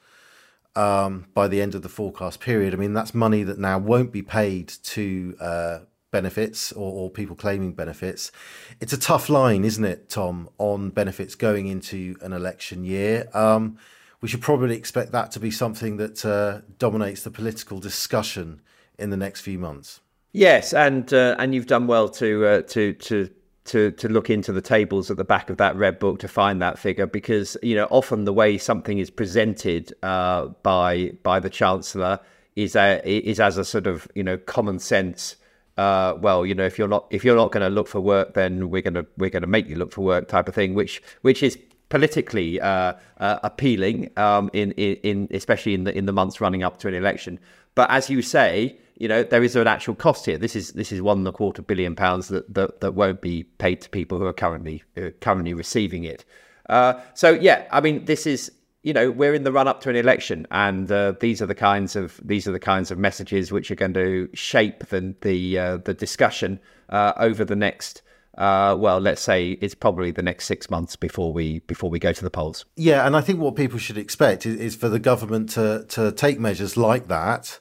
um, 0.75 1.25
by 1.34 1.47
the 1.47 1.62
end 1.62 1.75
of 1.75 1.81
the 1.81 1.89
forecast 1.89 2.39
period. 2.39 2.73
I 2.73 2.77
mean, 2.77 2.93
that's 2.93 3.13
money 3.13 3.43
that 3.43 3.60
now 3.60 3.77
won't 3.77 4.12
be 4.12 4.21
paid 4.21 4.69
to 4.84 5.36
uh, 5.39 5.79
benefits 6.12 6.71
or, 6.73 6.91
or, 6.91 7.10
people 7.10 7.36
claiming 7.36 7.73
benefits. 7.73 8.31
It's 8.79 8.93
a 8.93 8.99
tough 8.99 9.29
line, 9.29 9.63
isn't 9.63 9.84
it, 9.84 10.10
Tom, 10.10 10.49
on 10.57 10.89
benefits 10.89 11.36
going 11.36 11.67
into 11.67 12.15
an 12.21 12.34
election 12.34 12.84
year? 12.84 13.29
Um, 13.34 13.77
we 14.21 14.27
should 14.27 14.41
probably 14.41 14.75
expect 14.75 15.12
that 15.13 15.31
to 15.31 15.39
be 15.39 15.51
something 15.51 15.97
that 15.97 16.25
uh, 16.25 16.62
dominates 16.77 17.23
the 17.23 17.31
political 17.31 17.79
discussion 17.79 18.62
in 18.99 19.10
the 19.10 19.17
next 19.17 19.41
few 19.41 19.57
months. 19.57 20.01
Yes, 20.34 20.73
and 20.73 21.12
uh, 21.13 21.36
and 21.39 21.53
you've 21.53 21.67
done 21.67 21.88
well 21.88 22.07
to 22.10 22.45
uh, 22.45 22.62
to 22.62 22.93
to 22.93 23.29
to 23.65 23.91
to 23.91 24.10
look 24.10 24.30
into 24.30 24.52
the 24.52 24.62
tables 24.62 25.12
at 25.12 25.17
the 25.17 25.24
back 25.24 25.50
of 25.50 25.58
that 25.58 25.76
red 25.76 26.00
book 26.00 26.19
to 26.19 26.28
find 26.28 26.62
that 26.62 26.80
figure 26.80 27.06
because 27.06 27.56
you 27.62 27.76
know 27.76 27.88
often 27.91 28.26
the 28.26 28.34
way 28.34 28.58
something 28.58 28.97
is 28.97 29.10
presented 29.10 29.93
uh, 30.04 30.47
by 30.63 31.12
by 31.24 31.39
the 31.39 31.50
chancellor 31.50 32.19
is 32.56 32.76
a, 32.76 33.02
is 33.06 33.39
as 33.39 33.58
a 33.58 33.65
sort 33.65 33.88
of 33.88 34.08
you 34.15 34.24
know 34.24 34.38
common 34.38 34.80
sense. 34.80 35.36
Uh, 35.78 36.15
well, 36.19 36.45
you 36.45 36.54
know, 36.54 36.65
if 36.65 36.78
you're 36.78 36.88
not 36.88 37.08
if 37.10 37.24
you're 37.24 37.36
not 37.36 37.52
going 37.52 37.63
to 37.63 37.69
look 37.69 37.88
for 37.88 38.02
work, 38.02 38.34
then 38.34 38.69
we're 38.69 38.82
gonna 38.82 39.06
we're 39.17 39.30
gonna 39.30 39.47
make 39.47 39.67
you 39.67 39.76
look 39.76 39.91
for 39.91 40.02
work, 40.02 40.28
type 40.28 40.47
of 40.47 40.56
thing, 40.56 40.74
which 40.74 41.02
which 41.21 41.41
is 41.41 41.58
politically 41.89 42.60
uh, 42.62 42.93
uh 43.17 43.39
appealing 43.43 44.10
um, 44.17 44.50
in, 44.54 44.71
in 44.74 44.95
in 45.04 45.28
especially 45.32 45.74
in 45.74 45.86
the 45.86 45.97
in 45.97 46.06
the 46.06 46.13
months 46.13 46.41
running 46.41 46.63
up 46.63 46.78
to 46.80 46.88
an 46.88 46.93
election. 46.93 47.39
But 47.74 47.89
as 47.89 48.10
you 48.10 48.21
say, 48.21 48.78
you 49.02 49.08
know 49.08 49.24
there 49.24 49.42
is 49.42 49.56
an 49.56 49.66
actual 49.66 49.96
cost 49.96 50.28
here. 50.28 50.38
This 50.38 50.56
is 50.56 50.74
this 50.74 50.92
is 50.92 51.02
one 51.02 51.18
and 51.18 51.28
a 51.28 51.32
quarter 51.32 51.64
billion 51.64 51.96
pounds 51.96 52.28
that 52.28 52.54
that, 52.54 52.82
that 52.82 52.94
won't 52.94 53.20
be 53.20 53.44
paid 53.44 53.82
to 53.82 53.90
people 53.90 54.20
who 54.20 54.26
are 54.26 54.34
currently 54.34 54.84
uh, 54.96 55.10
currently 55.22 55.56
receiving 55.56 56.04
it. 56.04 56.24
Uh, 56.70 56.94
so 57.16 57.32
yeah, 57.32 57.68
I 57.72 57.82
mean 57.82 58.06
this 58.06 58.28
is 58.28 58.52
you 58.84 58.94
know 58.94 59.10
we're 59.10 59.34
in 59.34 59.44
the 59.44 59.52
run 59.52 59.68
up 59.68 59.82
to 59.82 59.90
an 59.90 59.96
election, 59.96 60.46
and 60.52 60.92
uh, 60.92 61.14
these 61.20 61.42
are 61.42 61.48
the 61.48 61.56
kinds 61.56 61.96
of 61.96 62.22
these 62.24 62.48
are 62.48 62.52
the 62.52 62.60
kinds 62.60 62.92
of 62.92 63.00
messages 63.00 63.52
which 63.52 63.72
are 63.72 63.76
going 63.76 63.96
to 63.96 64.30
shape 64.36 64.86
the 64.90 65.16
the 65.22 65.58
uh, 65.58 65.78
the 65.78 65.96
discussion 65.96 66.60
uh, 66.90 67.14
over 67.18 67.44
the 67.44 67.56
next. 67.56 68.04
Uh, 68.38 68.76
well, 68.80 69.00
let's 69.00 69.22
say 69.22 69.52
it's 69.62 69.76
probably 69.76 70.12
the 70.12 70.22
next 70.22 70.46
six 70.46 70.70
months 70.70 70.96
before 70.96 71.34
we 71.34 71.60
before 71.62 71.90
we 71.90 71.98
go 71.98 72.14
to 72.14 72.24
the 72.24 72.30
polls. 72.30 72.66
Yeah, 72.76 73.08
and 73.08 73.18
I 73.18 73.22
think 73.22 73.40
what 73.40 73.56
people 73.56 73.80
should 73.80 73.98
expect 73.98 74.46
is, 74.46 74.58
is 74.60 74.76
for 74.76 74.90
the 74.90 75.00
government 75.00 75.50
to 75.50 75.86
to 75.90 76.12
take 76.12 76.40
measures 76.40 76.78
like 76.78 77.08
that 77.08 77.60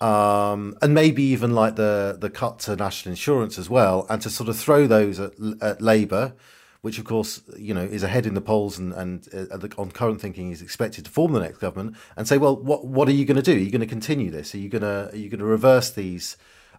um, 0.00 0.76
and 0.80 0.94
maybe 0.94 1.22
even 1.22 1.54
like 1.54 1.76
the 1.76 2.16
the 2.18 2.30
cut 2.30 2.60
to 2.60 2.76
national 2.76 3.12
insurance 3.12 3.58
as 3.58 3.68
well, 3.68 4.06
and 4.08 4.22
to 4.22 4.30
sort 4.30 4.48
of 4.48 4.56
throw 4.56 4.86
those 4.86 5.18
at, 5.18 5.32
at 5.60 5.82
Labour, 5.82 6.34
which 6.82 6.98
of 6.98 7.04
course 7.04 7.42
you 7.56 7.74
know 7.74 7.82
is 7.82 8.02
ahead 8.02 8.24
in 8.24 8.34
the 8.34 8.40
polls 8.40 8.78
and 8.78 8.92
and 8.92 9.28
uh, 9.34 9.68
on 9.76 9.90
current 9.90 10.20
thinking 10.20 10.50
is 10.50 10.62
expected 10.62 11.04
to 11.04 11.10
form 11.10 11.32
the 11.32 11.40
next 11.40 11.58
government, 11.58 11.96
and 12.16 12.28
say, 12.28 12.38
well, 12.38 12.56
what 12.56 12.86
what 12.86 13.08
are 13.08 13.12
you 13.12 13.24
going 13.24 13.36
to 13.36 13.42
do? 13.42 13.54
Are 13.54 13.60
you 13.60 13.70
going 13.70 13.80
to 13.80 13.86
continue 13.86 14.30
this? 14.30 14.54
Are 14.54 14.58
you 14.58 14.68
going 14.68 14.82
to 14.82 15.10
are 15.12 15.16
you 15.16 15.28
going 15.28 15.40
to 15.40 15.44
reverse 15.46 15.90
these 15.90 16.36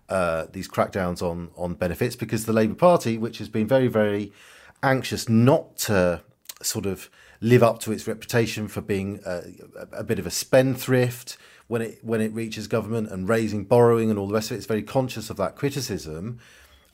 uh, 0.08 0.46
these 0.52 0.70
crackdowns 0.70 1.22
on 1.22 1.52
on 1.58 1.74
benefits? 1.74 2.16
Because 2.16 2.46
the 2.46 2.54
Labour 2.54 2.76
Party, 2.76 3.18
which 3.18 3.40
has 3.40 3.50
been 3.50 3.68
very 3.68 3.88
very 3.88 4.32
anxious 4.82 5.28
not 5.28 5.78
to 5.78 6.22
sort 6.62 6.86
of 6.86 7.10
live 7.42 7.64
up 7.64 7.80
to 7.80 7.92
its 7.92 8.08
reputation 8.08 8.68
for 8.68 8.82
being 8.82 9.20
a, 9.26 9.44
a 9.94 10.04
bit 10.04 10.20
of 10.20 10.28
a 10.28 10.32
spendthrift 10.32 11.38
when 11.70 11.84
it 11.84 12.00
when 12.04 12.20
it 12.20 12.34
reaches 12.34 12.68
government 12.68 13.10
and 13.12 13.30
raising 13.30 13.64
borrowing 13.64 14.10
and 14.10 14.20
all 14.20 14.28
the 14.28 14.34
rest 14.34 14.50
of 14.52 14.56
it. 14.56 14.58
It's 14.58 14.66
very 14.66 14.84
conscious 14.84 15.30
of 15.30 15.38
that 15.38 15.56
criticism, 15.56 16.40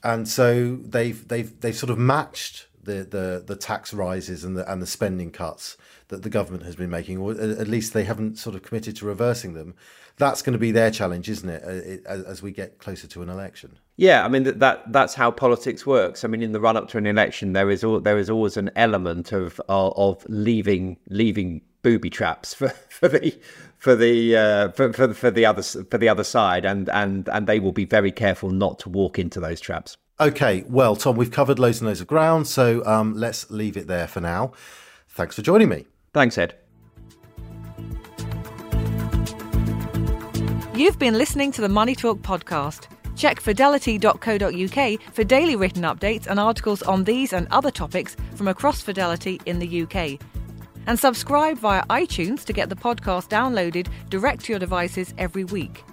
and 0.04 0.28
so 0.28 0.76
they've 0.76 1.28
they've 1.28 1.60
they've 1.62 1.76
sort 1.76 1.90
of 1.90 1.98
matched 1.98 2.68
the 2.84 3.04
the 3.04 3.44
the 3.46 3.56
tax 3.56 3.94
rises 3.94 4.44
and 4.44 4.58
the 4.58 4.70
and 4.72 4.82
the 4.82 4.86
spending 4.88 5.32
cuts 5.32 5.78
that 6.10 6.24
the 6.24 6.30
government 6.30 6.64
has 6.66 6.76
been 6.76 6.90
making, 6.90 7.18
or 7.18 7.32
at 7.32 7.68
least 7.70 7.94
they 7.94 8.04
haven't 8.04 8.38
sort 8.38 8.56
of 8.56 8.64
committed 8.64 8.98
to 8.98 9.06
reversing 9.06 9.54
them. 9.54 9.74
That's 10.18 10.42
going 10.42 10.54
to 10.54 10.60
be 10.60 10.72
their 10.72 10.92
challenge, 10.92 11.30
isn't 11.30 11.50
it, 11.50 12.06
uh, 12.06 12.10
as 12.10 12.42
we 12.42 12.52
get 12.52 12.78
closer 12.78 13.08
to 13.08 13.22
an 13.22 13.30
election? 13.30 13.80
Yeah, 13.98 14.26
I 14.26 14.28
mean 14.28 14.44
that, 14.44 14.60
that 14.60 14.92
that's 14.92 15.14
how 15.14 15.32
politics 15.32 15.86
works. 15.86 16.24
I 16.26 16.28
mean, 16.28 16.42
in 16.42 16.52
the 16.52 16.60
run 16.60 16.76
up 16.76 16.90
to 16.90 16.98
an 16.98 17.06
election, 17.08 17.54
there 17.54 17.70
is 17.70 17.84
all, 17.84 18.02
there 18.02 18.18
is 18.18 18.30
always 18.30 18.58
an 18.58 18.70
element 18.76 19.32
of 19.32 19.60
of, 19.70 19.94
of 19.96 20.26
leaving 20.28 20.98
leaving 21.10 21.62
booby 21.82 22.10
traps 22.10 22.54
for, 22.54 22.70
for 22.90 23.08
the 23.08 23.40
for 23.78 23.96
the 23.96 24.36
uh, 24.36 24.70
for, 24.72 24.92
for 24.92 25.14
for 25.14 25.32
the 25.32 25.46
other 25.46 25.62
for 25.62 25.98
the 25.98 26.10
other 26.10 26.26
side, 26.26 26.66
and 26.66 26.90
and 26.90 27.30
and 27.30 27.48
they 27.48 27.60
will 27.60 27.72
be 27.72 27.86
very 27.86 28.12
careful 28.12 28.50
not 28.50 28.80
to 28.80 28.90
walk 28.90 29.18
into 29.18 29.40
those 29.40 29.62
traps. 29.62 29.96
Okay, 30.20 30.64
well, 30.68 30.96
Tom, 30.96 31.16
we've 31.16 31.32
covered 31.32 31.60
loads 31.60 31.80
and 31.80 31.88
loads 31.88 32.02
of 32.02 32.08
ground, 32.08 32.48
so 32.48 32.86
um, 32.86 33.14
let's 33.14 33.50
leave 33.52 33.76
it 33.78 33.88
there 33.88 34.08
for 34.08 34.22
now. 34.22 34.54
Thanks 35.10 35.36
for 35.36 35.42
joining 35.42 35.70
me. 35.70 35.86
Thanks, 36.14 36.38
Ed. 36.38 36.56
You've 40.74 41.00
been 41.00 41.18
listening 41.18 41.52
to 41.54 41.62
the 41.62 41.70
Money 41.70 41.96
Talk 41.96 42.20
podcast. 42.20 42.88
Check 43.16 43.40
fidelity.co.uk 43.40 45.00
for 45.14 45.24
daily 45.24 45.56
written 45.56 45.84
updates 45.84 46.28
and 46.28 46.40
articles 46.40 46.82
on 46.84 47.04
these 47.04 47.34
and 47.34 47.48
other 47.52 47.72
topics 47.72 48.16
from 48.36 48.48
across 48.48 48.82
Fidelity 48.82 49.40
in 49.46 49.60
the 49.60 49.84
UK. 49.84 50.20
And 50.88 51.00
subscribe 51.00 51.58
via 51.58 51.84
iTunes 51.86 52.44
to 52.46 52.54
get 52.54 52.70
the 52.70 52.76
podcast 52.76 53.30
downloaded 53.30 53.88
direct 54.10 54.46
to 54.46 54.54
your 54.54 54.60
devices 54.60 55.14
every 55.18 55.46
week. 55.46 55.84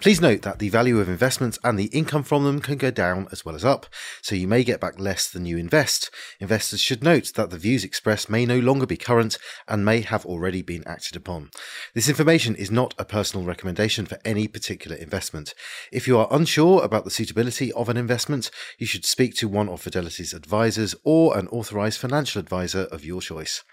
Please 0.00 0.22
note 0.22 0.40
that 0.40 0.58
the 0.58 0.70
value 0.70 0.98
of 0.98 1.10
investments 1.10 1.58
and 1.62 1.78
the 1.78 1.88
income 1.88 2.22
from 2.22 2.44
them 2.44 2.58
can 2.58 2.78
go 2.78 2.90
down 2.90 3.28
as 3.30 3.44
well 3.44 3.54
as 3.54 3.66
up, 3.66 3.84
so 4.22 4.34
you 4.34 4.48
may 4.48 4.64
get 4.64 4.80
back 4.80 4.98
less 4.98 5.30
than 5.30 5.44
you 5.44 5.58
invest. 5.58 6.10
Investors 6.40 6.80
should 6.80 7.04
note 7.04 7.34
that 7.34 7.50
the 7.50 7.58
views 7.58 7.84
expressed 7.84 8.30
may 8.30 8.46
no 8.46 8.58
longer 8.58 8.86
be 8.86 8.96
current 8.96 9.36
and 9.68 9.84
may 9.84 10.00
have 10.00 10.24
already 10.24 10.62
been 10.62 10.82
acted 10.86 11.16
upon. 11.16 11.50
This 11.94 12.08
information 12.08 12.54
is 12.54 12.70
not 12.70 12.94
a 12.98 13.04
personal 13.04 13.44
recommendation 13.44 14.06
for 14.06 14.18
any 14.24 14.48
particular 14.48 14.96
investment. 14.96 15.52
If 15.92 16.08
you 16.08 16.18
are 16.18 16.28
unsure 16.30 16.82
about 16.82 17.04
the 17.04 17.10
suitability 17.10 17.70
of 17.74 17.90
an 17.90 17.98
investment, 17.98 18.50
you 18.78 18.86
should 18.86 19.04
speak 19.04 19.34
to 19.34 19.48
one 19.48 19.68
of 19.68 19.82
Fidelity's 19.82 20.32
advisors 20.32 20.94
or 21.04 21.36
an 21.36 21.46
authorized 21.48 22.00
financial 22.00 22.40
advisor 22.40 22.84
of 22.84 23.04
your 23.04 23.20
choice. 23.20 23.64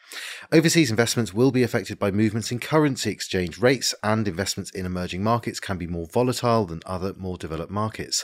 Overseas 0.51 0.89
investments 0.89 1.33
will 1.33 1.51
be 1.51 1.63
affected 1.63 1.99
by 1.99 2.09
movements 2.09 2.51
in 2.51 2.59
currency 2.59 3.11
exchange 3.11 3.59
rates, 3.59 3.93
and 4.03 4.27
investments 4.27 4.71
in 4.71 4.85
emerging 4.85 5.23
markets 5.23 5.59
can 5.59 5.77
be 5.77 5.87
more 5.87 6.07
volatile 6.07 6.65
than 6.65 6.81
other 6.85 7.13
more 7.17 7.37
developed 7.37 7.71
markets. 7.71 8.23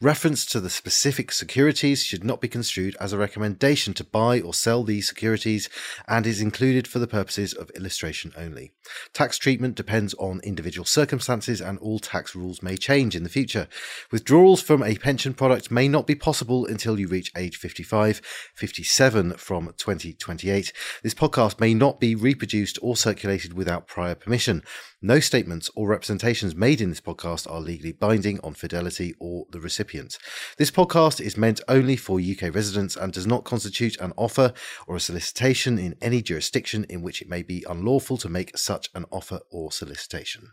Reference 0.00 0.44
to 0.46 0.60
the 0.60 0.68
specific 0.68 1.32
securities 1.32 2.04
should 2.04 2.24
not 2.24 2.40
be 2.40 2.48
construed 2.48 2.96
as 3.00 3.12
a 3.12 3.18
recommendation 3.18 3.94
to 3.94 4.04
buy 4.04 4.40
or 4.40 4.52
sell 4.52 4.84
these 4.84 5.08
securities 5.08 5.70
and 6.06 6.26
is 6.26 6.40
included 6.40 6.86
for 6.86 6.98
the 6.98 7.06
purposes 7.06 7.54
of 7.54 7.70
illustration 7.70 8.32
only. 8.36 8.72
Tax 9.14 9.38
treatment 9.38 9.74
depends 9.74 10.12
on 10.14 10.40
individual 10.44 10.84
circumstances, 10.84 11.60
and 11.60 11.78
all 11.78 11.98
tax 11.98 12.34
rules 12.34 12.62
may 12.62 12.76
change 12.76 13.16
in 13.16 13.22
the 13.22 13.28
future. 13.28 13.68
Withdrawals 14.10 14.60
from 14.60 14.82
a 14.82 14.96
pension 14.96 15.32
product 15.32 15.70
may 15.70 15.88
not 15.88 16.06
be 16.06 16.14
possible 16.14 16.66
until 16.66 17.00
you 17.00 17.08
reach 17.08 17.32
age 17.36 17.56
55, 17.56 18.20
57 18.54 19.32
from 19.34 19.72
2028. 19.78 20.72
This 21.02 21.14
podcast 21.22 21.60
may 21.60 21.72
not 21.72 22.00
be 22.00 22.16
reproduced 22.16 22.80
or 22.82 22.96
circulated 22.96 23.52
without 23.52 23.86
prior 23.86 24.12
permission. 24.12 24.60
No 25.00 25.20
statements 25.20 25.70
or 25.76 25.86
representations 25.86 26.56
made 26.56 26.80
in 26.80 26.88
this 26.88 27.00
podcast 27.00 27.48
are 27.48 27.60
legally 27.60 27.92
binding 27.92 28.40
on 28.40 28.54
Fidelity 28.54 29.14
or 29.20 29.46
the 29.52 29.60
recipient. 29.60 30.18
This 30.58 30.72
podcast 30.72 31.20
is 31.20 31.36
meant 31.36 31.60
only 31.68 31.94
for 31.94 32.18
UK 32.18 32.52
residents 32.52 32.96
and 32.96 33.12
does 33.12 33.24
not 33.24 33.44
constitute 33.44 33.96
an 34.00 34.12
offer 34.16 34.52
or 34.88 34.96
a 34.96 35.00
solicitation 35.00 35.78
in 35.78 35.94
any 36.02 36.22
jurisdiction 36.22 36.86
in 36.90 37.02
which 37.02 37.22
it 37.22 37.28
may 37.28 37.44
be 37.44 37.64
unlawful 37.70 38.16
to 38.16 38.28
make 38.28 38.58
such 38.58 38.90
an 38.92 39.04
offer 39.12 39.38
or 39.48 39.70
solicitation. 39.70 40.48